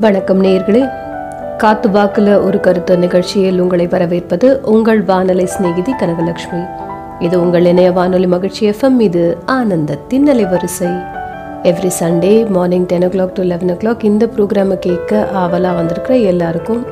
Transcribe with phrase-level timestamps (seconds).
[0.00, 0.90] வணக்கம் நேர்களே.
[1.56, 6.68] காத்து வாக்குல ஒரு கருத்து நிகழ்ச்சியில் உங்களை வரவேற்பது உங்கள் வானொலி சிநேகிதி கனகலட்சுமி.
[7.18, 10.90] இது உங்கள் இணைய வானொலி மகிழ்ச்சி எஃப்எம் இது ஆனந்தத்தின் அலைவரிசை.
[11.62, 16.86] Every Sunday morning ten o'clock to eleven o'clock இந்த ப்ரோக்ராமை கேட்க ஆவலாக வந்திருக்கிற எல்லாருக்கும்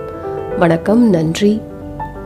[0.59, 1.61] வணக்கம் நன்றி.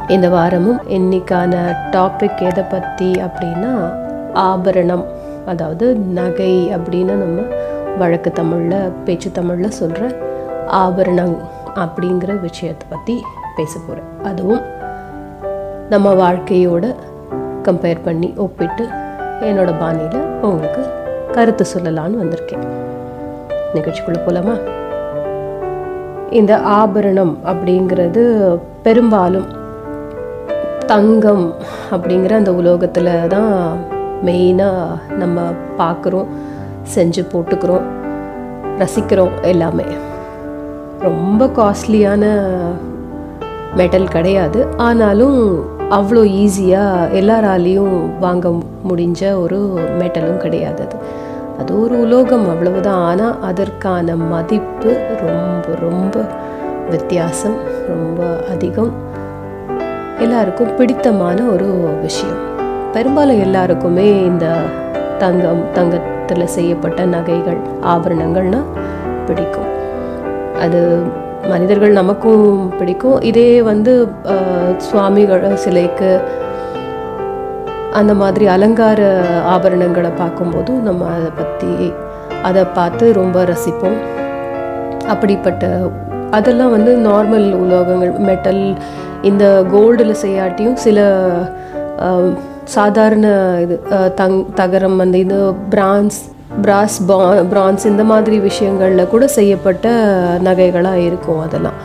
[0.09, 3.93] இந்த வாரமும் இன்னைக்கான டாபிக் எதை பற்றி அப்படின்னா
[4.33, 5.05] ஆபரணம்
[5.47, 7.41] அதாவது நகை அப்படின்னு நம்ம
[7.99, 10.29] வழக்கு தமிழில் பேச்சு தமிழில் சொல்கிற
[10.71, 11.37] ஆபரணம்
[11.75, 13.23] அப்படிங்கிற விஷயத்தை பற்றி
[13.57, 14.65] பேச போகிறேன் அதுவும்
[15.89, 16.97] நம்ம வாழ்க்கையோட
[17.63, 18.85] கம்பேர் பண்ணி ஒப்பிட்டு
[19.41, 20.83] என்னோட பாணியில் உங்களுக்கு
[21.33, 22.67] கருத்து சொல்லலான்னு வந்திருக்கேன்.
[23.75, 24.55] நிகழ்ச்சிக்குள்ளே போகலாமா
[26.31, 28.23] இந்த ஆபரணம் அப்படிங்கிறது
[28.83, 29.49] பெரும்பாலும்
[30.87, 31.55] தங்கம்
[31.91, 33.53] அப்படிங்கிற அந்த உலோகத்தில் தான்
[34.25, 35.41] மெயினாக நம்ம
[35.79, 36.31] பார்க்குறோம்
[36.95, 37.87] செஞ்சு போட்டுக்கிறோம்
[38.79, 39.85] ரசிக்கிறோம் எல்லாமே.
[41.01, 42.25] ரொம்ப காஸ்ட்லியான
[43.77, 44.67] மெட்டல் கிடையாது.
[44.77, 45.39] ஆனாலும்
[45.91, 48.49] அவ்வளோ ஈஸியாக எல்லாராலேயும் வாங்க
[48.89, 49.59] முடிஞ்ச ஒரு
[50.01, 50.97] மெட்டலும் கிடையாது அது.
[51.59, 53.01] அது ஒரு உலோகம் அவ்வளவுதான்.
[53.01, 56.25] ஆனால் அதற்கான மதிப்பு ரொம்ப ரொம்ப
[56.91, 57.57] வித்தியாசம்
[57.89, 58.93] ரொம்ப அதிகம்.
[60.19, 62.41] எல்லாருக்கும் பிடித்தமான ஒரு விஷயம்.
[62.93, 64.47] பெரும்பாலும் எல்லாருக்குமே இந்த
[65.19, 68.63] தங்கம் தங்கத்தில் செய்யப்பட்ட நகைகள் ஆபரணங்கள்னா
[69.27, 69.80] பிடிக்கும்.
[70.65, 70.81] அது
[71.53, 72.45] மனிதர்கள் நமக்கும்
[72.79, 73.19] பிடிக்கும்.
[73.31, 73.93] இதே வந்து
[74.89, 76.11] சுவாமிகள் சிலைக்கு
[77.99, 79.01] அந்த மாதிரி அலங்கார
[79.55, 81.73] ஆபரணங்களை பார்க்கும்போது நம்ம அதை பற்றி
[82.49, 83.99] அதை பார்த்து ரொம்ப ரசிப்போம்.
[85.13, 85.65] அப்படிப்பட்ட
[86.39, 88.63] அதெல்லாம் வந்து நார்மல் உலோகங்கள் மெட்டல்
[89.31, 90.99] இந்த கோல்டில் செய்யாட்டியும் சில
[92.75, 93.27] சாதாரண
[93.65, 93.77] இது
[94.21, 95.39] தங் தகரம் அந்த இது
[95.73, 96.19] பிரான்ஸ்
[96.51, 99.89] பிராஸ் பா பிரான்ஸ் இந்த மாதிரி விஷயங்களில் கூட செய்யப்பட்ட
[100.43, 101.79] நகைகளாக இருக்கும் அதெல்லாம்.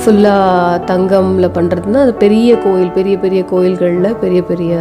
[0.00, 4.72] ஃபுல்லாக தங்கம்ல பண்ணுறதுனா அது பெரிய கோயில் பெரிய பெரிய கோயில்களில் பெரிய பெரிய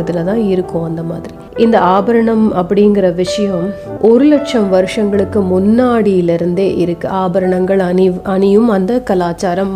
[0.00, 1.34] இதில் தான் இருக்கும் அந்த மாதிரி.
[1.56, 3.66] இந்த ஆபரணம் அப்படிங்கிற விஷயம்
[4.00, 9.74] ஒரு லட்சம் வருஷங்களுக்கு முன்னாடியிலிருந்தே இருக்குது ஆபரணங்கள் அணி அணியும் அந்த கலாச்சாரம்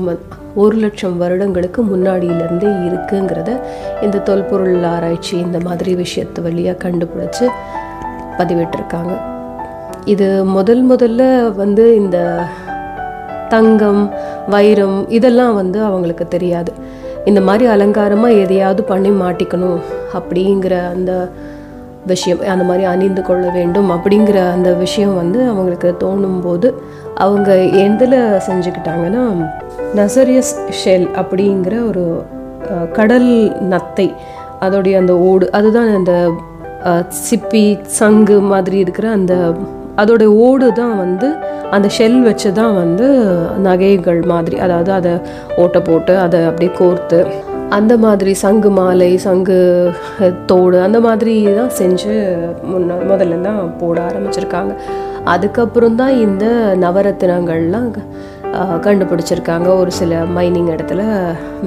[0.54, 3.60] ஒரு லட்சம் வருடங்களுக்கு முன்னாடியிலிருந்தே இருக்குங்கிறத
[4.02, 7.46] இந்த தொல்பொருள் ஆராய்ச்சி இந்த மாதிரி விஷயத்து வழியாக கண்டுபிடிச்சி
[8.38, 9.14] பதிவிட்டிருக்காங்க.
[10.04, 11.22] இது முதல் முதல்ல
[11.54, 12.18] வந்து இந்த
[13.48, 14.12] தங்கம்
[14.48, 16.72] வைரம் இதெல்லாம் வந்து அவங்களுக்கு தெரியாது.
[17.24, 19.80] இந்த மாதிரி அலங்காரமாக எதையாவது பண்ணி மாட்டிக்கணும்
[20.12, 21.12] அப்படிங்கிற அந்த
[22.06, 26.68] விஷயம் அந்த மாதிரி அணிந்து கொள்ள வேண்டும் அப்படிங்கிற அந்த விஷயம் வந்து அவங்களுக்கு தோணும் போது
[27.14, 29.22] அவங்க எதில் செஞ்சுக்கிட்டாங்கன்னா
[29.98, 32.04] நசரியஸ் ஷெல் அப்படிங்கிற ஒரு
[32.98, 33.30] கடல்
[33.72, 34.08] நத்தை.
[34.64, 36.12] அதோடைய அந்த ஓடு அதுதான் அந்த
[37.26, 37.64] சிப்பி
[37.98, 39.34] சங்கு மாதிரி இருக்கிற அந்த
[40.02, 41.28] அதோடைய ஓடு தான் வந்து
[41.76, 43.06] அந்த ஷெல் வச்சு தான் வந்து
[43.66, 45.12] நகைகள் மாதிரி அதாவது அதை
[45.62, 47.20] ஓட்டை போட்டு அதை அப்படியே கோர்த்து
[47.78, 49.58] அந்த மாதிரி சங்கு மாலை சங்கு
[50.50, 52.14] தோடு அந்த மாதிரி தான் செஞ்சு
[52.72, 54.72] முன்ன முதல்ல தான் போட ஆரம்பிச்சிருக்காங்க.
[55.34, 56.46] அதுக்கப்புறம் தான் இந்த
[56.84, 57.90] நவரத்தினங்கள்லாம்
[58.86, 59.68] கண்டுபிடிச்சிருக்காங்க.
[59.82, 61.02] ஒரு சில மைனிங் இடத்துல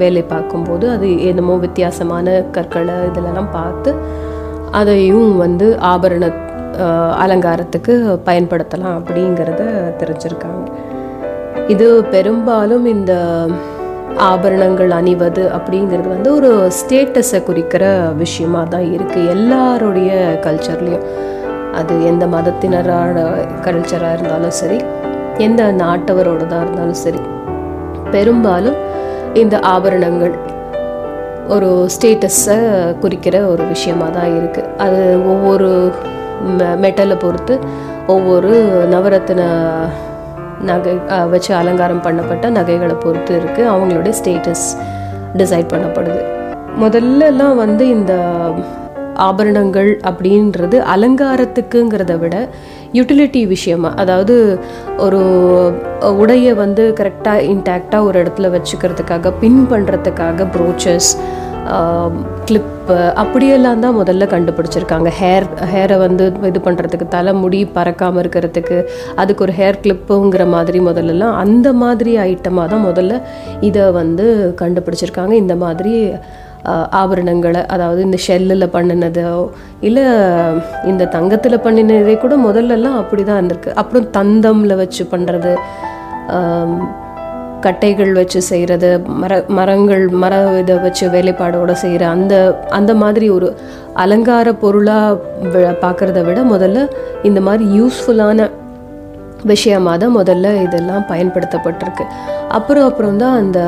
[0.01, 3.93] வேலை பார்க்கும்போது அது என்னமோ வித்தியாசமான கற்களை இதிலெல்லாம் பார்த்து
[4.79, 6.25] அதையும் வந்து ஆபரண
[7.23, 7.93] அலங்காரத்துக்கு
[8.27, 9.63] பயன்படுத்தலாம் அப்படிங்கிறத
[10.01, 10.65] தெரிஞ்சிருக்காங்க.
[11.73, 13.13] இது பெரும்பாலும் இந்த
[14.31, 17.85] ஆபரணங்கள் அணிவது அப்படிங்கிறது வந்து ஒரு ஸ்டேட்டஸை குறிக்கிற
[18.21, 20.11] விஷயமா தான் இருக்குது எல்லாருடைய
[20.45, 21.07] கல்ச்சர்லேயும்
[21.79, 23.25] அது எந்த மதத்தினரான
[23.65, 24.79] கல்ச்சராக இருந்தாலும் சரி
[25.37, 27.21] எந்த நாட்டவரோடதாக இருந்தாலும் சரி.
[28.11, 28.77] பெரும்பாலும்
[29.33, 30.33] இந்த ஆபரணங்கள்
[31.47, 32.57] ஒரு ஸ்டேட்டஸை
[32.99, 35.01] குறிக்கிற ஒரு விஷயமாக தான் இருக்குது அது
[35.33, 35.69] ஒவ்வொரு
[36.83, 37.59] மெட்டலை பொறுத்து
[38.07, 38.51] ஒவ்வொரு
[38.93, 39.41] நவரத்தின
[40.61, 40.93] நகை
[41.29, 44.67] வச்சு அலங்காரம் பண்ணப்பட்ட நகைகளை பொறுத்து இருக்குது அவங்களுடைய ஸ்டேட்டஸ்
[45.37, 46.21] டிசைட் பண்ணப்படுது.
[46.75, 48.13] முதல்லலாம் வந்து இந்த
[49.25, 52.35] ஆபரணங்கள் அப்படின்றது அலங்காரத்துக்குங்கிறத விட
[52.97, 53.89] யூட்டிலிட்டி விஷயமா.
[54.03, 54.35] அதாவது
[55.05, 55.21] ஒரு
[56.23, 61.11] உடையை வந்து கரெக்டாக இன்டாக்டாக ஒரு இடத்துல வச்சுக்கிறதுக்காக பின் பண்ணுறதுக்காக ப்ரோச்சஸ்
[62.47, 65.09] கிளிப்பு அப்படியெல்லாம் தான் முதல்ல கண்டுபிடிச்சிருக்காங்க.
[65.19, 68.77] ஹேர் ஹேரை வந்து இது பண்ணுறதுக்கு தலை முடி பறக்காமல் இருக்கிறதுக்கு
[69.21, 73.17] அதுக்கு ஒரு ஹேர் கிளிப்புங்கிற மாதிரி முதல்லலாம் அந்த மாதிரி ஐட்டமாக தான் முதல்ல
[73.69, 74.27] இதை வந்து
[74.61, 75.33] கண்டுபிடிச்சிருக்காங்க.
[75.43, 75.95] இந்த மாதிரி
[76.91, 79.49] ஆபரணங்களை அதாவது இந்த ஷெல்லில் பண்ணினதோ
[79.81, 80.05] இல்லை
[80.83, 83.73] இந்த தங்கத்தில் பண்ணினதே கூட முதல்லலாம் அப்படி தான் இருந்திருக்கு.
[83.75, 85.53] அப்புறம் தந்தமில் வச்சு பண்ணுறது
[87.61, 92.33] கட்டைகள் வச்சு செய்கிறது மர மரங்கள் மர இதை வச்சு வேலைப்பாடோடு செய்கிற அந்த
[92.69, 93.57] அந்த மாதிரி ஒரு
[93.95, 96.87] அலங்கார பொருளாக பார்க்குறத விட முதல்ல
[97.23, 98.49] இந்த மாதிரி யூஸ்ஃபுல்லான
[99.43, 102.05] விஷயமாக தான் முதல்ல இதெல்லாம் பயன்படுத்தப்பட்டிருக்கு.
[102.49, 103.59] அப்புறம் அப்புறம் தான் அந்த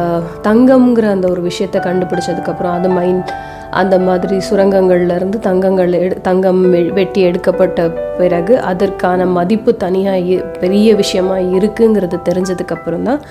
[0.44, 3.24] தங்கம்ங்கிற அந்த ஒரு விஷயத்தை கண்டுபிடிச்சதுக்கப்புறம் அது மைன்
[3.72, 10.20] அந்த மாதிரி சுரங்கங்கள்லேருந்து தங்கங்கள் எடு தங்கம் வெ- வெட்டி எடுக்கப்பட்ட பிறகு அதற்கான மதிப்பு தனியாக
[10.60, 13.22] பெரிய விஷயமா இருக்குங்கிறது தெரிஞ்சதுக்கப்புறம் தான்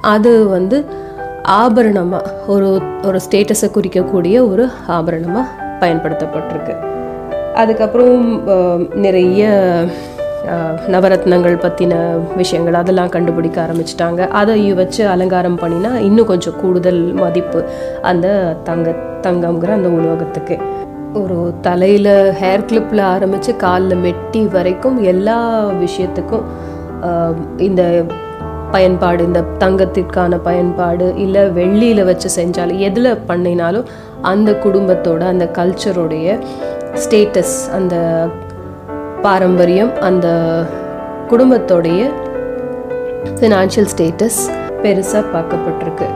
[0.00, 0.86] அது வந்து
[1.42, 5.46] ஆபரணமாக ஒரு ஒரு ஸ்டேட்டஸை குறிக்கக்கூடிய ஒரு ஆபரணமாக
[5.80, 6.74] பயன்படுத்தப்பட்டிருக்கு.
[7.54, 8.44] அதுக்கப்புறம்
[8.94, 9.42] நிறைய
[10.88, 11.94] நவரத்னங்கள் பற்றின
[12.36, 14.28] விஷயங்கள் அதெல்லாம் கண்டுபிடிக்க ஆரம்பிச்சிட்டாங்க.
[14.28, 17.64] அதை வச்சு அலங்காரம் பண்ணினா இன்னும் கொஞ்சம் கூடுதல் மதிப்பு
[18.02, 18.28] அந்த
[18.64, 20.58] தங்க தங்கம்ங்கிற அந்த உலோகத்துக்கு
[21.14, 25.38] ஒரு தலையில் ஹேர் கிளிப்பில் ஆரம்பித்து காலில் மெட்டி வரைக்கும் எல்லா
[25.70, 26.44] விஷயத்துக்கும்
[27.56, 28.04] இந்த
[28.70, 33.88] பயன்பாடு இந்த தங்கத்திற்கான பயன்பாடு இல்லை வெள்ளியில் வச்சு செஞ்சாலும் எதில் பண்ணினாலும்
[34.22, 36.38] அந்த குடும்பத்தோட அந்த கல்ச்சருடைய
[36.94, 37.96] ஸ்டேட்டஸ் அந்த
[39.24, 40.26] பாரம்பரியம் அந்த
[41.30, 42.00] குடும்பத்தோடைய
[43.36, 44.38] ஃபினான்ஷியல் ஸ்டேட்டஸ்
[44.82, 46.06] பெருசாக பார்க்கப்பட்டிருக்கு.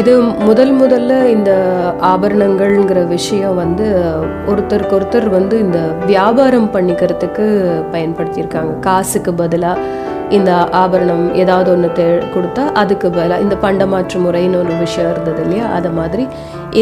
[0.00, 0.12] இது
[0.48, 1.52] முதல் முதல்ல இந்த
[2.10, 3.86] ஆபரணங்கள்ங்கிற விஷயம் வந்து
[4.50, 5.78] ஒருத்தருக்கு ஒருத்தர் வந்து இந்த
[6.12, 7.46] வியாபாரம் பண்ணிக்கிறதுக்கு
[7.94, 8.74] பயன்படுத்தியிருக்காங்க.
[8.80, 9.86] காசுக்கு பதிலாக
[10.28, 10.50] இந்த
[10.82, 15.66] ஆபரணம் ஏதாவது ஒன்று தே கொடுத்தா அதுக்கு பதிலாக இந்த பண்டமாற்று முறைன்னு ஒரு விஷயம் இருந்தது இல்லையா?
[15.78, 16.26] அதை மாதிரி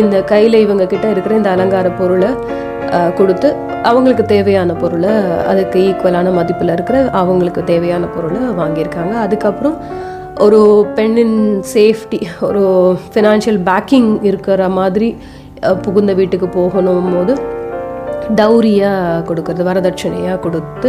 [0.00, 2.30] இந்த கையில் இவங்க கிட்ட இருக்கிற இந்த அலங்கார பொருளை
[3.18, 3.48] கொடுத்து
[3.90, 5.12] அவங்களுக்கு தேவையான பொருளை
[5.50, 9.14] அதுக்கு ஈக்குவலான மதிப்பில் இருக்கிற அவங்களுக்கு தேவையான பொருளை வாங்கியிருக்காங்க.
[9.24, 9.76] அதுக்கப்புறம்
[10.46, 10.60] ஒரு
[10.96, 11.38] பெண்ணின்
[11.74, 12.64] சேஃப்டி ஒரு
[13.12, 15.08] ஃபினான்ஷியல் பேக்கிங் இருக்கிற மாதிரி
[15.84, 17.34] புகுந்த வீட்டுக்கு போகணும் போது
[18.40, 20.88] டௌரியாக கொடுக்கறது வரதட்சணையாக கொடுத்து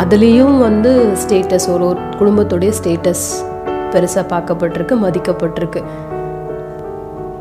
[0.00, 0.90] அதுலேயும் வந்து
[1.22, 3.26] ஸ்டேட்டஸ் ஒரு ஒரு குடும்பத்துடைய ஸ்டேட்டஸ்
[3.92, 5.82] பெருசாக பார்க்கப்பட்டிருக்கு மதிக்கப்பட்டிருக்கு.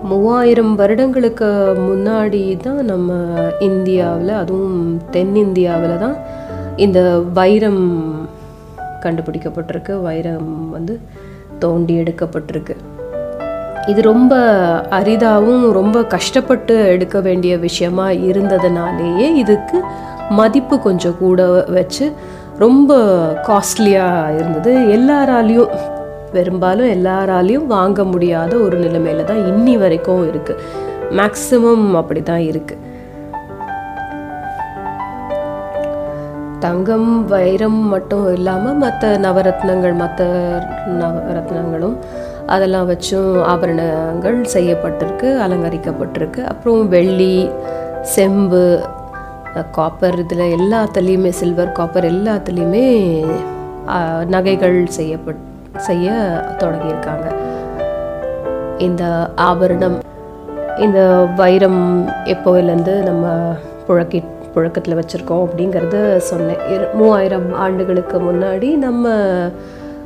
[0.09, 1.47] மூவாயிரம் வருடங்களுக்கு
[1.89, 3.13] முன்னாடி தான் நம்ம
[3.59, 6.17] இந்தியாவில் அதுவும் தென்னிந்தியாவில் தான்
[6.75, 7.00] இந்த
[7.33, 7.85] வைரம்
[9.03, 10.01] கண்டுபிடிக்கப்பட்டிருக்கு.
[10.01, 11.00] வைரம் வந்து
[11.59, 12.75] தோண்டி எடுக்கப்பட்டிருக்கு.
[13.88, 14.33] இது ரொம்ப
[14.89, 19.79] அரிதாகவும் ரொம்ப கஷ்டப்பட்டு எடுக்க வேண்டிய விஷயமா இருந்ததுனாலேயே இதுக்கு
[20.29, 22.05] மதிப்பு கொஞ்சம் கூட வச்சு
[22.57, 22.94] ரொம்ப
[23.47, 24.73] காஸ்ட்லியாக இருந்தது.
[24.97, 25.73] எல்லாராலையும்
[26.35, 30.56] பெரும்பாலும் எல்லாராலையும் வாங்க முடியாத ஒரு நிலைமையில தான் இன்னி வரைக்கும் இருக்கு.
[31.19, 32.75] மேக்சிமம் அப்படி தான் இருக்கு.
[36.65, 40.27] தங்கம் வைரம் மட்டும் இல்லாமல் மற்ற நவரத்னங்கள் மற்ற
[41.01, 41.97] நவரத்னங்களும்
[42.53, 46.41] அதெல்லாம் வச்சும் ஆபரணங்கள் செய்யப்பட்டிருக்கு அலங்கரிக்கப்பட்டிருக்கு.
[46.51, 47.36] அப்புறம் வெள்ளி
[48.15, 48.63] செம்பு
[49.77, 52.86] காப்பர் இதில் எல்லாத்துலேயுமே சில்வர் காப்பர் எல்லாத்துலேயுமே
[54.33, 55.41] நகைகள் செய்யப்பட்
[55.77, 56.11] செய்ய
[56.57, 57.33] தொடங்கியிருக்காங்க.
[58.77, 60.01] இந்த ஆபரணம்
[60.77, 63.53] இந்த வைரம் எப்போவிலேருந்து நம்ம
[63.87, 64.23] புழக்கி
[64.53, 66.57] புழக்கத்தில் வச்சுருக்கோம் அப்படிங்கிறத சொன்னேன்.
[66.71, 69.09] இரு- மூவாயிரம் ஆண்டுகளுக்கு முன்னாடி நம்ம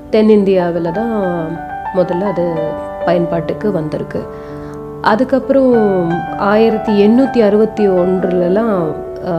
[0.10, 1.48] தென்னிந்தியாவில் தான்
[1.96, 2.54] முதல்ல அது
[3.06, 4.24] பயன்பாட்டுக்கு வந்திருக்கு.
[5.02, 8.94] அதுக்கப்புறம் ஆயிரத்தி எண்ணூற்றி அறுபத்தி ஒன்றுலலாம்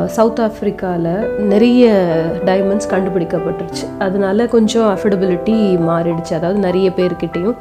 [0.07, 1.85] சவுத் ஆஃப்ரிக்காவில் நிறைய
[2.45, 3.87] டைமண்ட்ஸ் கண்டுபிடிக்கப்பட்டுருச்சு.
[3.99, 5.57] அதனால கொஞ்சம் அஃபோர்டபிலிட்டி
[5.91, 6.33] மாறிடுச்சு.
[6.35, 7.57] அதாவது நிறைய பேர்கிட்டேயும்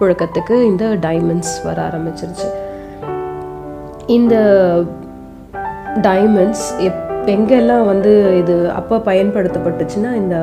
[0.00, 2.48] புழக்கத்துக்கு இந்த டைமண்ட்ஸ் வர ஆரம்பிச்சிருச்சு.
[4.06, 4.36] இந்த
[6.02, 10.36] டைமண்ட்ஸ் எப் எங்கெல்லாம் வந்து இது அப்போ பயன்படுத்தப்பட்டுச்சுன்னா இந்த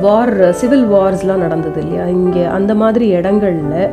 [0.00, 2.04] வார் சிவில் வார்ஸ்லாம் நடந்தது இல்லையா?
[2.06, 3.90] இங்கே அந்த மாதிரி இடங்கள்ல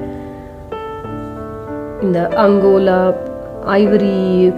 [2.01, 3.13] இந்த அங்கோலா
[3.65, 4.53] ஐவரி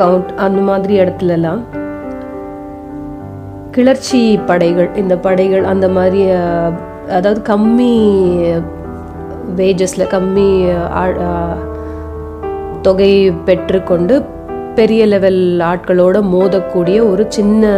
[0.00, 1.60] கவுண்ட் அந்த மாதிரி இடத்துலலாம்.
[3.76, 6.22] கிளர்ச்சி படைகள் இந்த படைகள் அந்த மாதிரி
[7.16, 7.92] அதாவது கம்மி
[9.58, 10.48] வேஜஸில் கம்மி
[12.86, 13.12] தொகை
[13.46, 14.16] பெற்றுக்கொண்டு
[14.78, 17.70] பெரிய லெவல் ஆட்களோட மோதக்கூடிய ஒரு சின்ன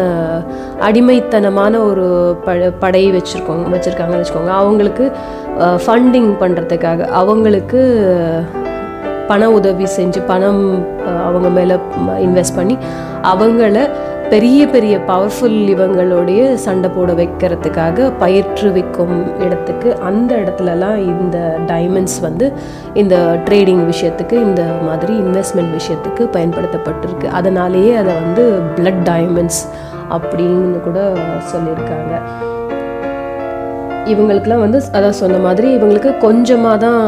[0.88, 2.06] அடிமைத்தனமான ஒரு
[2.46, 4.52] ப படை வச்சுருக்கோங்க வச்சுருக்காங்கன்னு வச்சுக்கோங்க.
[4.62, 5.04] அவங்களுக்கு
[5.84, 7.80] ஃபண்டிங் பண்ணுறதுக்காக அவங்களுக்கு
[9.30, 10.62] பண உதவி செஞ்சு பணம்
[11.26, 11.76] அவங்க மேலே
[12.26, 12.76] இன்வெஸ்ட் பண்ணி
[13.32, 13.82] அவங்கள
[14.32, 22.46] பெரிய பெரிய பவர்ஃபுல் இவங்களுடைய சண்டை போட வைக்கிறதுக்காக பயிற்றுவிக்கும் இடத்துக்கு அந்த இடத்துலலாம் இந்த டைமண்ட்ஸ் வந்து
[23.02, 27.28] இந்த ட்ரேடிங் விஷயத்துக்கு இந்த மாதிரி இன்வெஸ்ட்மெண்ட் விஷயத்துக்கு பயன்படுத்தப்பட்டிருக்கு.
[27.40, 28.44] அதனாலேயே அதை வந்து
[28.76, 29.62] பிளட் டைமண்ட்ஸ்
[30.16, 31.00] அப்படின்னு கூட
[31.52, 32.14] சொல்லியிருக்காங்க.
[34.12, 37.02] இவங்களுக்கெல்லாம் வந்து அதான் சொன்ன மாதிரி இவங்களுக்கு கொஞ்சமாக தான்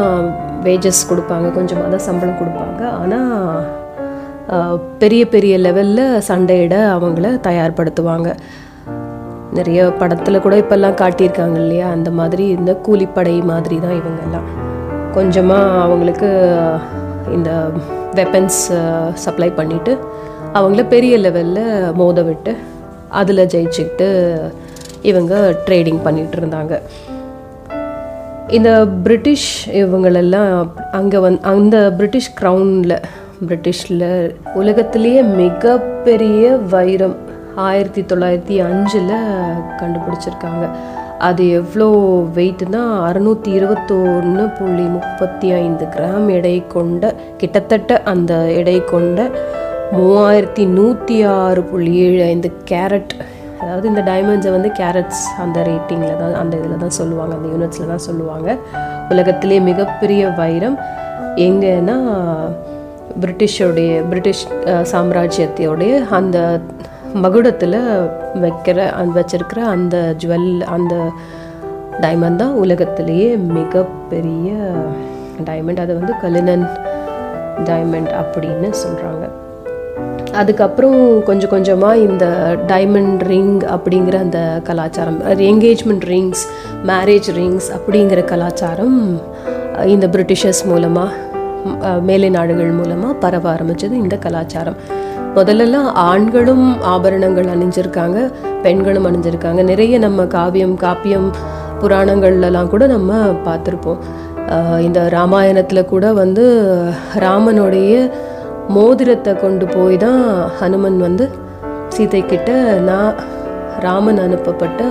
[0.67, 2.81] வேஜஸ் கொடுப்பாங்க கொஞ்சமாக தான் சம்பளம் கொடுப்பாங்க.
[3.01, 8.29] ஆனால் பெரிய பெரிய லெவலில் சண்டையிட அவங்கள தயார்படுத்துவாங்க.
[9.57, 11.87] நிறைய படத்தில் கூட இப்போல்லாம் காட்டியிருக்காங்க இல்லையா?
[11.95, 14.47] அந்த மாதிரி இந்த கூலிப்படை மாதிரி தான் இவங்கெல்லாம்.
[15.17, 16.29] கொஞ்சமாக அவங்களுக்கு
[17.37, 17.49] இந்த
[18.19, 18.61] வெப்பன்ஸ்
[19.25, 19.93] சப்ளை பண்ணிவிட்டு
[20.59, 21.63] அவங்கள பெரிய லெவலில்
[21.99, 22.51] மோத விட்டு
[23.19, 24.07] அதில் ஜெயிச்சுக்கிட்டு
[25.09, 25.33] இவங்க
[25.65, 26.73] ட்ரேடிங் பண்ணிகிட்டு இருந்தாங்க.
[28.47, 33.01] இந்த பிரிட்டிஷ் இவங்களெல்லாம் அங்கே வந் அந்த பிரிட்டிஷ் க்ரௌனில்
[33.47, 37.15] பிரிட்டிஷில் உலகத்திலேயே மிகப்பெரிய வைரம்
[37.55, 39.09] ஆயிரத்தி தொள்ளாயிரத்தி அஞ்சில்
[39.77, 40.69] கண்டுபிடிச்சிருக்காங்க.
[41.19, 41.87] அது எவ்வளோ
[42.35, 49.29] வெயிட்னா அறுநூற்றி இருபத்தொன்று புள்ளி முப்பத்தி ஐந்து கிராம் எடை கொண்ட கிட்டத்தட்ட அந்த எடை கொண்ட
[49.91, 53.13] மூவாயிரத்தி நூற்றி ஆறு புள்ளி ஏழு ஐந்து கேரட்
[53.63, 58.05] அதாவது இந்த டைமண்ட்ஸை வந்து கேரட்ஸ் அந்த ரேட்டிங்கில் தான் அந்த இதில் தான் சொல்லுவாங்க அந்த யூனிட்ஸில் தான்
[58.07, 58.49] சொல்லுவாங்க.
[59.09, 60.77] உலகத்திலே மிகப்பெரிய வைரம்
[61.37, 61.97] எங்கன்னா
[63.21, 66.37] பிரிட்டிஷோடைய பிரிட்டிஷ் சாம்ராஜ்யத்தையோடைய சாம்ராஜ்யத்தோடைய அந்த
[67.23, 67.79] மகுடத்தில்
[68.41, 70.93] வைக்கிற அந்த வச்சிருக்கிற அந்த ஜுவல் அந்த
[72.01, 74.51] டைமண்ட் தான் உலகத்திலேயே மிகப்பெரிய
[75.49, 76.65] டைமண்ட் அதை வந்து கலினன்
[77.65, 79.23] டைமண்ட் அப்படின்னு சொல்கிறாங்க
[80.39, 82.25] அதுக்கப்புறம் கொஞ்சம் கொஞ்சமாக இந்த
[82.67, 85.19] டைமண்ட் ரிங் அப்படிங்கிற அந்த கலாச்சாரம்
[85.51, 86.43] என்கேஜ்மெண்ட் ரிங்ஸ்
[86.89, 88.97] மேரேஜ் ரிங்ஸ் அப்படிங்கிற கலாச்சாரம்
[89.93, 94.77] இந்த பிரிட்டிஷர்ஸ் மூலமாக மேலை நாடுகள் மூலமாக பரவ ஆரம்பிச்சது இந்த கலாச்சாரம்.
[95.35, 98.17] முதல்லலாம் ஆண்களும் ஆபரணங்கள் அணிஞ்சிருக்காங்க
[98.65, 99.61] பெண்களும் அணிஞ்சிருக்காங்க.
[99.71, 101.29] நிறைய நம்ம காவியம் காப்பியம்
[101.81, 103.13] புராணங்கள்லாம் கூட நம்ம
[103.47, 104.01] பார்த்துருப்போம்.
[104.87, 106.45] இந்த ராமாயணத்தில் கூட வந்து
[107.25, 107.93] ராமனுடைய
[108.71, 110.21] மோதிரத்தை கொண்டு போய் தான்
[110.59, 111.25] ஹனுமன் வந்து
[111.95, 112.51] சீதை கிட்ட
[112.89, 113.15] நான்
[113.79, 114.81] ராமன் அனுப்பப்பட்ட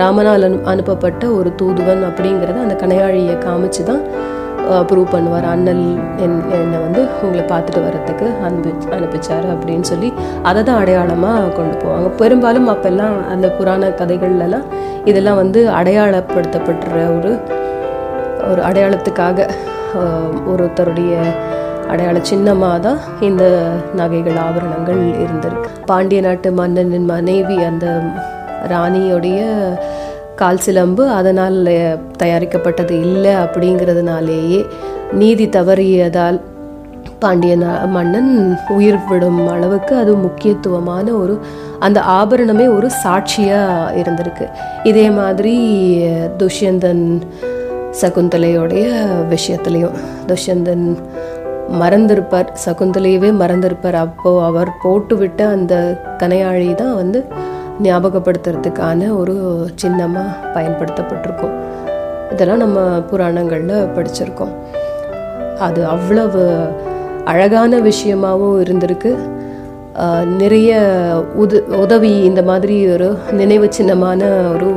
[0.00, 4.02] ராமனால் அனு அனுப்பப்பட்ட ஒரு தூதுவன் அப்படிங்கிறத அந்த கனையாழியை காமிச்சு தான்
[4.88, 5.46] ப்ரூவ் பண்ணுவார்.
[5.52, 5.84] அண்ணல்
[6.24, 10.12] என் என்னை வந்து உங்களை பார்த்துட்டு வர்றதுக்கு அனுப்பி அனுப்பிச்சார் அப்படின்னு சொல்லி
[10.42, 12.08] அதை தான் அடையாளமாக கொண்டு போவாங்க.
[12.16, 14.66] பெரும்பாலும் அப்போல்லாம் அந்த புராண கதைகள்லாம்
[15.04, 17.32] இதெல்லாம் வந்து அடையாளப்படுத்தப்பட்டுற ஒரு
[18.50, 19.48] ஒரு அடையாளத்துக்காக
[20.52, 21.14] ஒருத்தருடைய
[21.90, 23.44] அடையாள சின்னமாக தான் இந்த
[23.94, 25.68] நகைகள் ஆபரணங்கள் இருந்திருக்கு.
[25.86, 27.86] பாண்டிய நாட்டு மன்னனின் மனைவி அந்த
[28.68, 29.40] ராணியோடைய
[30.34, 31.58] கால் சிலம்பு அதனால்
[32.18, 34.60] தயாரிக்கப்பட்டது இல்லை அப்படிங்கிறதுனாலேயே
[35.12, 36.38] நீதி தவறியதால்
[37.18, 38.30] பாண்டிய நா- மன்னன்
[38.68, 41.34] உயிர் விடும் அளவுக்கு அது முக்கியத்துவமான ஒரு
[41.78, 44.46] அந்த ஆபரணமே ஒரு சாட்சியாக இருந்திருக்கு.
[44.84, 45.54] இதே மாதிரி
[46.38, 47.04] துஷ்யந்தன்
[48.00, 48.86] சகுந்தலையோடைய
[49.30, 50.84] விஷயத்துலையும் துஷ்யந்தன்
[51.80, 52.48] மறந்திருப்பார்.
[52.64, 53.98] சகுந்தலையவே மறந்திருப்பார்.
[54.06, 55.74] அப்போ அவர் போட்டுவிட்ட அந்த
[56.22, 57.20] கனையாழி தான் வந்து
[57.82, 59.34] ஞாபகப்படுத்துறதுக்கான ஒரு
[59.82, 61.54] சின்னமாக பயன்படுத்தப்பட்டிருக்கும்.
[62.32, 64.54] இதெல்லாம் நம்ம புராணங்களில் படிச்சிருக்கோம்.
[65.66, 66.42] அது அவ்வளவு
[67.24, 69.12] அழகான விஷயமாகவும் இருந்திருக்கு.
[70.42, 70.78] நிறைய
[71.42, 73.08] உது உதவி இந்த மாதிரி ஒரு
[73.40, 74.20] நினைவு சின்னமான
[74.54, 74.68] ஒரு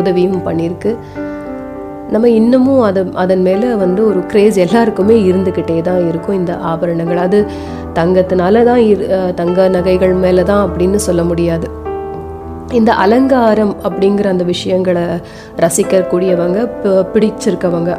[0.00, 0.92] உதவியும் பண்ணியிருக்கு.
[2.12, 7.16] நம்ம இன்னமும் அதை அதன் மேலே வந்து ஒரு கிரேஸ் எல்லாருக்குமே இருந்துக்கிட்டே தான் இருக்கும் இந்த ஆபரணங்கள்.
[7.16, 7.38] அது
[7.94, 11.66] தங்கத்தினால தான் இரு தங்க நகைகள் மேலே தான் அப்படின்னு சொல்ல முடியாது.
[12.72, 15.02] இந்த அலங்காரம் அப்படிங்கிற அந்த விஷயங்களை
[15.56, 17.90] ரசிக்கக்கூடியவங்க ப- பிடிச்சிருக்கவங்க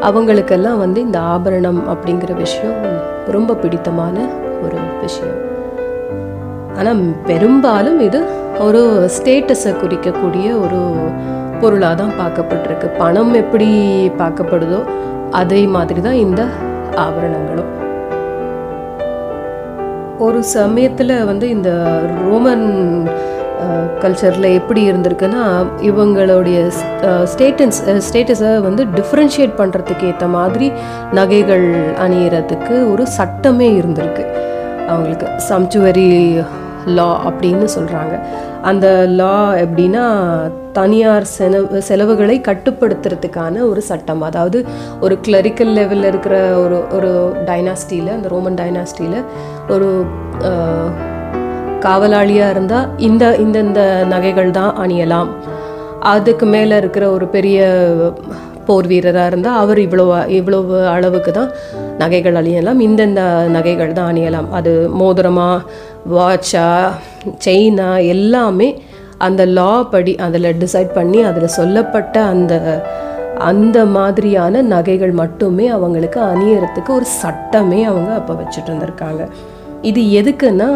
[0.00, 2.78] அவங்களுக்கெல்லாம் வந்து இந்த ஆபரணம் அப்படிங்கிற விஷயம்
[3.26, 4.16] ரொம்ப பிடித்தமான
[4.62, 5.40] ஒரு விஷயம்.
[6.76, 8.20] ஆனால் பெரும்பாலும் இது
[8.58, 10.80] ஒரு ஸ்டேட்டஸை குறிக்கக்கூடிய ஒரு
[11.62, 12.88] பொருளாக தான் பார்க்கப்பட்டிருக்கு.
[13.02, 13.68] பணம் எப்படி
[14.22, 14.80] பார்க்கப்படுதோ
[15.40, 16.42] அதே மாதிரி தான் இந்த
[17.04, 17.70] ஆபரணங்களும்.
[20.26, 21.70] ஒரு சமயத்தில் வந்து இந்த
[22.24, 22.66] ரோமன்
[24.02, 25.42] கல்ச்சரில் எப்படி இருந்திருக்குன்னா
[25.88, 26.58] இவங்களுடைய
[27.32, 30.68] ஸ்டேட்டன்ஸ் ஸ்டேட்டஸை வந்து டிஃப்ரென்ஷியேட் பண்ணுறதுக்கு ஏற்ற மாதிரி
[31.18, 31.66] நகைகள்
[32.06, 34.24] அணியறதுக்கு ஒரு சட்டமே இருந்திருக்கு.
[34.90, 36.06] அவங்களுக்கு சம்ச்சுவரி
[36.98, 38.14] லா அப்படின்னு சொல்கிறாங்க
[38.70, 38.86] அந்த
[39.20, 40.04] லா எப்படின்னா
[40.78, 44.22] தனியார் செலவு செலவுகளை கட்டுப்படுத்துறதுக்கான ஒரு சட்டம்.
[44.28, 44.58] அதாவது
[45.04, 47.10] ஒரு கிளரிக்கல் லெவலில் இருக்கிற ஒரு ஒரு
[47.48, 49.18] டைனாஸ்டியில் அந்த ரோமன் டைனாஸ்டியில்
[49.74, 49.88] ஒரு
[51.86, 53.80] காவலாளியாக இருந்தால் இந்த இந்தந்த
[54.14, 55.30] நகைகள் தான் அணியலாம்.
[56.14, 57.66] அதுக்கு மேலே இருக்கிற ஒரு பெரிய
[58.66, 60.04] போர் வீரராக இருந்தால் அவர் இவ்வளோ
[60.38, 61.50] இவ்வளவு அளவுக்கு தான்
[62.02, 62.80] நகைகள் அணியலாம்.
[62.88, 63.22] இந்தந்த
[63.56, 64.48] நகைகள் தான் அணியலாம்.
[64.58, 65.64] அது மோதிரமாக
[66.10, 66.92] வாட்சா
[67.44, 68.82] செயினா எல்லாமே
[69.18, 72.84] அந்த லா படி அதில் டிசைட் பண்ணி அதில் சொல்லப்பட்ட அந்த
[73.38, 79.28] அந்த மாதிரியான நகைகள் மட்டுமே அவங்களுக்கு அணியறதுக்கு ஒரு சட்டமே அவங்க அப்போ வச்சுட்டு இருந்திருக்காங்க.
[79.82, 80.70] இது எதுக்குன்னா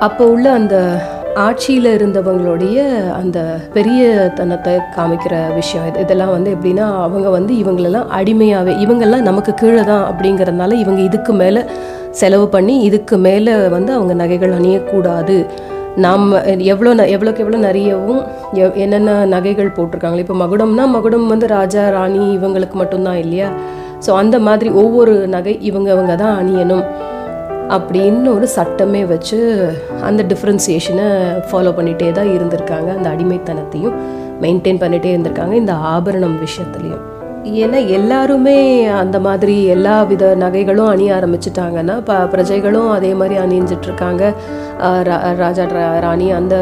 [0.00, 1.00] அப்போ உள்ள அந்த
[1.36, 2.78] ஆட்சியில் இருந்தவங்களுடைய
[3.12, 5.86] அந்த பெரிய தனத்தை காமிக்கிற விஷயம்.
[5.86, 11.32] இது இதெல்லாம் வந்து எப்படின்னா அவங்க வந்து இவங்களெல்லாம் அடிமையாகவே இவங்கெல்லாம் நமக்கு கீழே தான் அப்படிங்கிறதுனால இவங்க இதுக்கு
[11.32, 11.62] மேலே
[12.20, 15.36] செலவு பண்ணி இதுக்கு மேலே வந்து அவங்க நகைகள் அணியக்கூடாது.
[16.04, 16.24] நாம்
[16.72, 18.22] எவ்வளோ ந எவ்வளோக்கு எவ்வளோ நிறையவும்
[18.62, 23.48] எவ் என்னென்ன நகைகள் போட்டிருக்காங்களே இப்போ மகுடம்னா மகுடம் வந்து ராஜா ராணி இவங்களுக்கு மட்டும்தான் இல்லையா?
[24.04, 26.84] ஸோ அந்த மாதிரி ஒவ்வொரு நகை இவங்க இவங்க தான் அணியணும்
[27.76, 29.38] அப்படின்னு ஒரு சட்டமே வச்சு
[30.08, 31.08] அந்த டிஃப்ரென்சியேஷனை
[31.48, 32.88] ஃபாலோ பண்ணிகிட்டே தான் இருந்திருக்காங்க.
[32.98, 33.96] அந்த அடிமைத்தனத்தையும்
[34.44, 37.04] மெயின்டைன் பண்ணிகிட்டே இருந்திருக்காங்க இந்த ஆபரணம் விஷயத்துலையும்.
[37.46, 44.34] ஏன்னா எல்லாருமே அந்த மாதிரி எல்லா வித நகைகளும் அணிய ஆரம்பிச்சிட்டாங்கன்னா ப பிரஜைகளும் அதே மாதிரி அணிஞ்சிட்ருக்காங்க.
[45.36, 46.56] ராஜா ரா- ராணி அந்த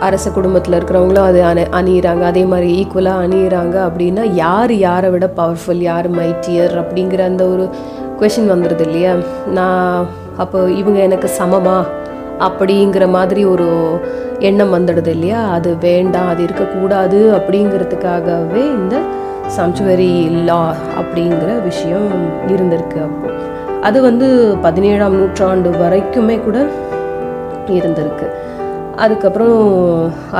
[0.00, 2.22] அரச குடும்பத்தில் இருக்கிறவங்களும் அது அணி அணியிறாங்க.
[2.22, 7.68] அதே மாதிரி ஈக்குவலாக அணியிறாங்க அப்படின்னா யார் யாரை விட பவர்ஃபுல் யார் மைட்டியர் அப்படிங்கிற அந்த ஒரு
[8.20, 9.14] கொஷின் வந்துடுது இல்லையா?
[9.46, 10.06] நான்
[10.36, 11.84] அப்போ இவங்க எனக்கு சமமா?
[12.46, 13.68] அப்படிங்கிற மாதிரி ஒரு
[14.38, 15.40] எண்ணம் வந்துடுது இல்லையா?
[15.56, 18.96] அது வேண்டாம் அது இருக்கக்கூடாது அப்படிங்கிறதுக்காகவே இந்த
[19.56, 20.12] சம்ச்சுவரி
[20.48, 20.62] லா
[21.00, 22.10] அப்படிங்கிற விஷயம்
[22.48, 23.28] இருந்திருக்கு அப்போ.
[23.88, 24.28] அது வந்து
[24.62, 26.58] பதினேழாம் நூற்றாண்டு வரைக்குமே கூட
[27.78, 28.26] இருந்திருக்கு.
[29.04, 29.58] அதுக்கப்புறம்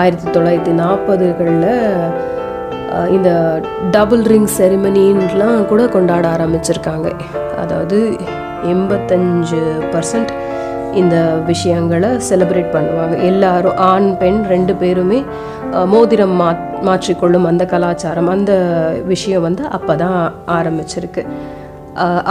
[0.00, 1.71] ஆயிரத்தி தொள்ளாயிரத்தி நாற்பதுகளில்
[3.17, 3.31] இந்த
[3.90, 7.09] டபுள் ரிங் செரிமனின்லாம் கூட கொண்டாட ஆரம்பிச்சிருக்காங்க.
[7.62, 7.99] அதாவது
[8.73, 9.62] எண்பத்தஞ்சு
[9.93, 10.33] பர்சன்ட்
[10.95, 11.16] இந்த
[11.47, 13.14] விஷயங்களை செலிப்ரேட் பண்ணுவாங்க.
[13.30, 15.18] எல்லாரும் ஆண் பெண் ரெண்டு பேருமே
[15.92, 16.49] மோதிரம் மா
[16.88, 18.52] மாற்றிக்கொள்ளும் அந்த கலாச்சாரம் அந்த
[19.12, 20.18] விஷயம் வந்து அப்போ தான்
[20.59, 21.25] ஆரம்பிச்சிருக்கு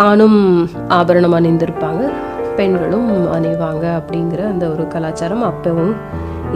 [0.08, 0.40] ஆணும்
[1.00, 2.04] ஆபரணம் அணிந்திருப்பாங்க
[2.60, 5.94] பெண்களும் அணிவாங்க அப்படிங்கிற அந்த ஒரு கலாச்சாரம் அப்பவும்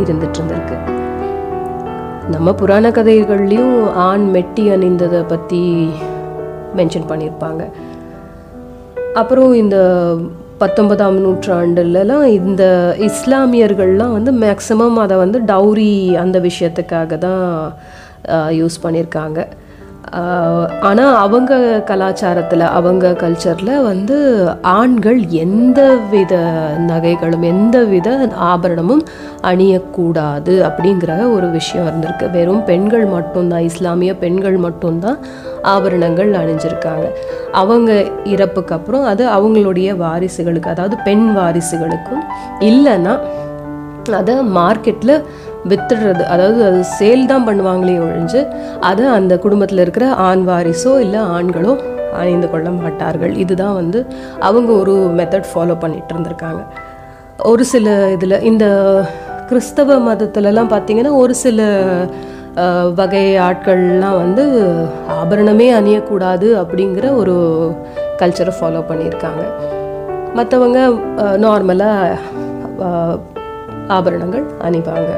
[0.03, 0.77] இருந்துட்டு இருந்திருக்கு
[2.33, 3.77] நம்ம புராண கதைகள்லையும்
[4.07, 5.61] ஆண் மெட்டி அணிந்ததை பற்றி
[6.79, 7.63] மென்ஷன் பண்ணியிருப்பாங்க.
[9.21, 9.77] அப்புறம் இந்த
[10.61, 12.63] பத்தொன்பதாம் நூற்றாண்டுலலாம் இந்த
[13.09, 17.43] இஸ்லாமியர்கள்லாம் வந்து மேக்ஸிமம் அதை வந்து டவுரி அந்த விஷயத்துக்காக தான்
[18.59, 19.39] யூஸ் பண்ணியிருக்காங்க.
[20.11, 24.17] ஆனால் அவங்க கலாச்சாரத்தில் அவங்க கல்ச்சரில் வந்து
[24.61, 26.33] ஆண்கள் எந்த வித
[26.77, 29.03] நகைகளும் எந்த வித ஆபரணமும்
[29.41, 32.31] அணியக்கூடாது அப்படிங்கிற ஒரு விஷயம் இருந்திருக்கு.
[32.31, 35.17] வெறும் பெண்கள் மட்டும்தான் இஸ்லாமிய பெண்கள் மட்டும்தான்
[35.61, 37.07] ஆபரணங்கள் அணிஞ்சிருக்காங்க.
[37.51, 42.25] அவங்க இறப்புக்கு அப்புறம் அது அவங்களுடைய வாரிசுகளுக்கு அதாவது பெண் வாரிசுகளுக்கும்
[42.59, 43.15] இல்லைன்னா
[44.11, 45.23] அதை மார்க்கெட்டில்
[45.69, 46.23] வித்துடுறது.
[46.33, 48.41] அதாவது அது சேல் தான் பண்ணுவாங்களே ஒழிஞ்சு
[48.89, 51.73] அதை அந்த குடும்பத்தில் இருக்கிற ஆண் வாரிசோ இல்லை ஆண்களோ
[52.21, 53.33] அணிந்து கொள்ள மாட்டார்கள்.
[53.43, 53.99] இதுதான் வந்து
[54.47, 56.61] அவங்க ஒரு மெத்தட் ஃபாலோ பண்ணிட்டு இருந்திருக்காங்க.
[57.51, 58.65] ஒரு சில இதில் இந்த
[59.49, 61.61] கிறிஸ்தவ மதத்துலலாம் பார்த்தீங்கன்னா ஒரு சில
[62.99, 64.43] வகை ஆட்கள்லாம் வந்து
[65.19, 67.35] ஆபரணமே அணியக்கூடாது அப்படிங்கிற ஒரு
[68.21, 69.43] கல்ச்சரை ஃபாலோ பண்ணியிருக்காங்க.
[70.37, 70.79] மற்றவங்க
[71.45, 73.19] நார்மலாக
[73.97, 75.11] ஆபரணங்கள் அணிவாங்க.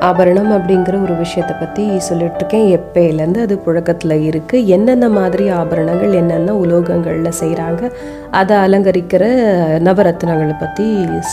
[0.00, 6.52] ஆபரணம் அப்படிங்கிற ஒரு விஷயத்தை பற்றி சொல்லிட்டு இருக்கேன் எப்பயிலேருந்து அது புழக்கத்தில் இருக்குது என்னென்ன மாதிரி ஆபரணங்கள் என்னென்ன
[6.54, 7.82] உலோகங்களில் செய்கிறாங்க
[8.30, 9.24] அதை அலங்கரிக்கிற
[9.80, 10.86] நவரத்னங்களை பற்றி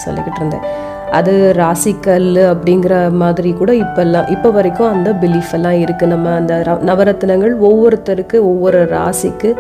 [0.06, 0.66] சொல்லிக்கிட்டு இருந்தேன்.
[1.12, 6.82] அது ராசிக்கல் அப்படிங்கிற மாதிரி கூட இப்போல்லாம் இப்போ வரைக்கும் அந்த பிலீஃப் எல்லாம் இருக்குது நம்ம அந்த ர-
[6.84, 9.52] நவரத்னங்கள் ஒவ்வொருத்தருக்கு ஒவ்வொரு ராசிக்கு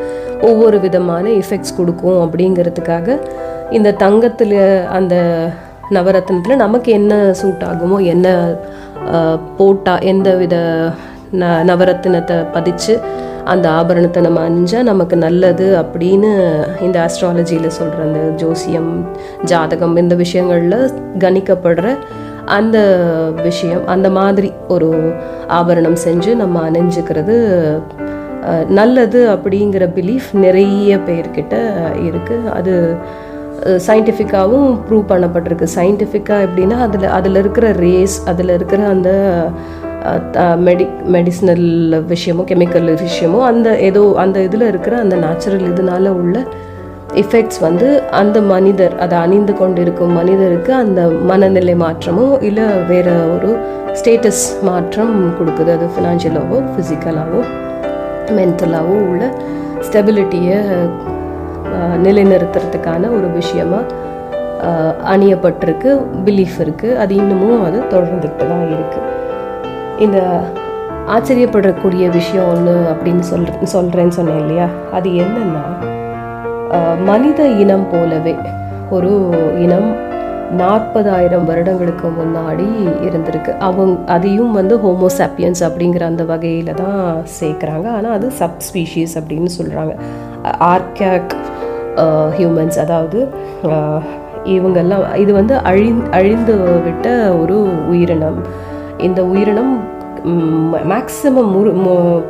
[0.41, 3.17] ஒவ்வொரு விதமான எஃபெக்ட்ஸ் கொடுக்கும் அப்படிங்கிறதுக்காக
[3.71, 4.57] இந்த தங்கத்தில்
[4.89, 5.15] அந்த
[5.91, 8.27] நவரத்னத்தில் நமக்கு என்ன சூட் ஆகுமோ என்ன
[9.57, 10.57] போட்டா எந்த வித
[11.33, 12.93] ந நவரத்தினத்தை பதிச்சு
[13.45, 16.29] அந்த ஆபரணத்தை நம்ம அணிஞ்சால் நமக்கு நல்லது அப்படின்னு
[16.81, 18.91] இந்த ஆஸ்ட்ராலஜியில் சொல்கிற அந்த ஜோசியம்
[19.45, 20.79] ஜாதகம் இந்த விஷயங்களில்
[21.19, 21.87] கணிக்கப்படுற
[22.49, 22.77] அந்த
[23.43, 24.89] விஷயம் அந்த மாதிரி ஒரு
[25.51, 27.37] ஆபரணம் செஞ்சு நம்ம அணிஞ்சுக்கிறது
[28.69, 31.55] நல்லது அப்படிங்கிற பிலீஃப் நிறைய பேர்கிட்ட
[32.01, 32.75] இருக்குது அது
[33.87, 35.67] சயின்டிஃபிக்காகவும் ப்ரூவ் பண்ணப்பட்டிருக்கு.
[35.75, 39.09] சயின்டிஃபிக்காக எப்படின்னா அதில் அதில் இருக்கிற ரேஸ் அதில் இருக்கிற அந்த
[40.67, 41.65] மெடி மெடிசினல்
[42.11, 46.45] விஷயமோ கெமிக்கல் விஷயமோ அந்த ஏதோ அந்த இதில் இருக்கிற அந்த நேச்சுரல் இதனால உள்ள
[47.21, 53.51] எஃபெக்ட்ஸ் வந்து அந்த மனிதர் அதை அணிந்து கொண்டிருக்கும் மனிதருக்கு அந்த மனநிலை மாற்றமோ இல்லை வேற ஒரு
[53.99, 55.69] ஸ்டேட்டஸ் மாற்றம் கொடுக்குது.
[55.77, 57.43] அது ஃபினான்ஷியலாகவோ ஃபிசிக்கலாகவோ
[58.39, 59.23] மென்டலாகவோ உள்ள
[59.87, 60.59] ஸ்டெபிலிட்டியை
[62.05, 63.81] நிலைநிறுத்துறதுக்கான ஒரு விஷயமா
[65.13, 65.89] அணியப்பட்டிருக்கு
[66.27, 69.05] பிலீஃப் இருக்குது அது இன்னமும் அது தொடர்ந்துக்கிட்டு தான் இருக்குது
[70.05, 70.19] இந்த
[71.15, 74.67] ஆச்சரியப்படக்கூடிய விஷயம் ஒன்று அப்படின்னு சொல் சொல்கிறேன்னு சொன்னேன் இல்லையா?
[74.97, 75.65] அது என்னென்னா
[77.09, 78.33] மனித இனம் போலவே
[78.95, 79.11] ஒரு
[79.65, 79.89] இனம்
[80.61, 82.67] நாற்பதாயிரம் வருடங்களுக்கு முன்னாடி
[83.07, 83.51] இருந்திருக்கு.
[83.67, 87.01] அவங்க அதையும் வந்து ஹோமோசாப்பியன்ஸ் அப்படிங்கிற அந்த வகையில் தான்
[87.39, 87.87] சேர்க்குறாங்க.
[87.97, 89.93] ஆனால் அது சப் ஸ்பீஷீஸ் அப்படின்னு சொல்கிறாங்க
[90.73, 91.33] ஆர்கேக்
[91.97, 93.27] Uh, ஹியூமன்ஸ் அதாவது
[93.63, 94.01] uh,
[94.43, 98.41] இவங்கெல்லாம் இது வந்து அழி அழிந்து விட்ட ஒரு உயிரினம்.
[98.97, 99.79] இந்த உயிரினம்
[100.89, 102.23] மேக்சிமம் முழு மு-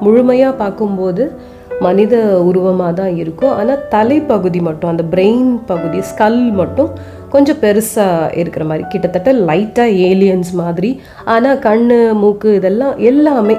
[0.00, 1.32] முழுமையாக பார்க்கும்போது
[1.80, 3.50] மனித உருவமாக தான் இருக்கும்.
[3.50, 6.90] ஆனால் தலைப்பகுதி மட்டும் அந்த பிரெயின் பகுதி ஸ்கல் மட்டும்
[7.28, 11.00] கொஞ்சம் பெருசாக இருக்கிற மாதிரி கிட்டத்தட்ட லைட்டாக ஏலியன்ஸ் மாதிரி.
[11.24, 13.56] ஆனால் கண் மூக்கு இதெல்லாம் எல்லாமே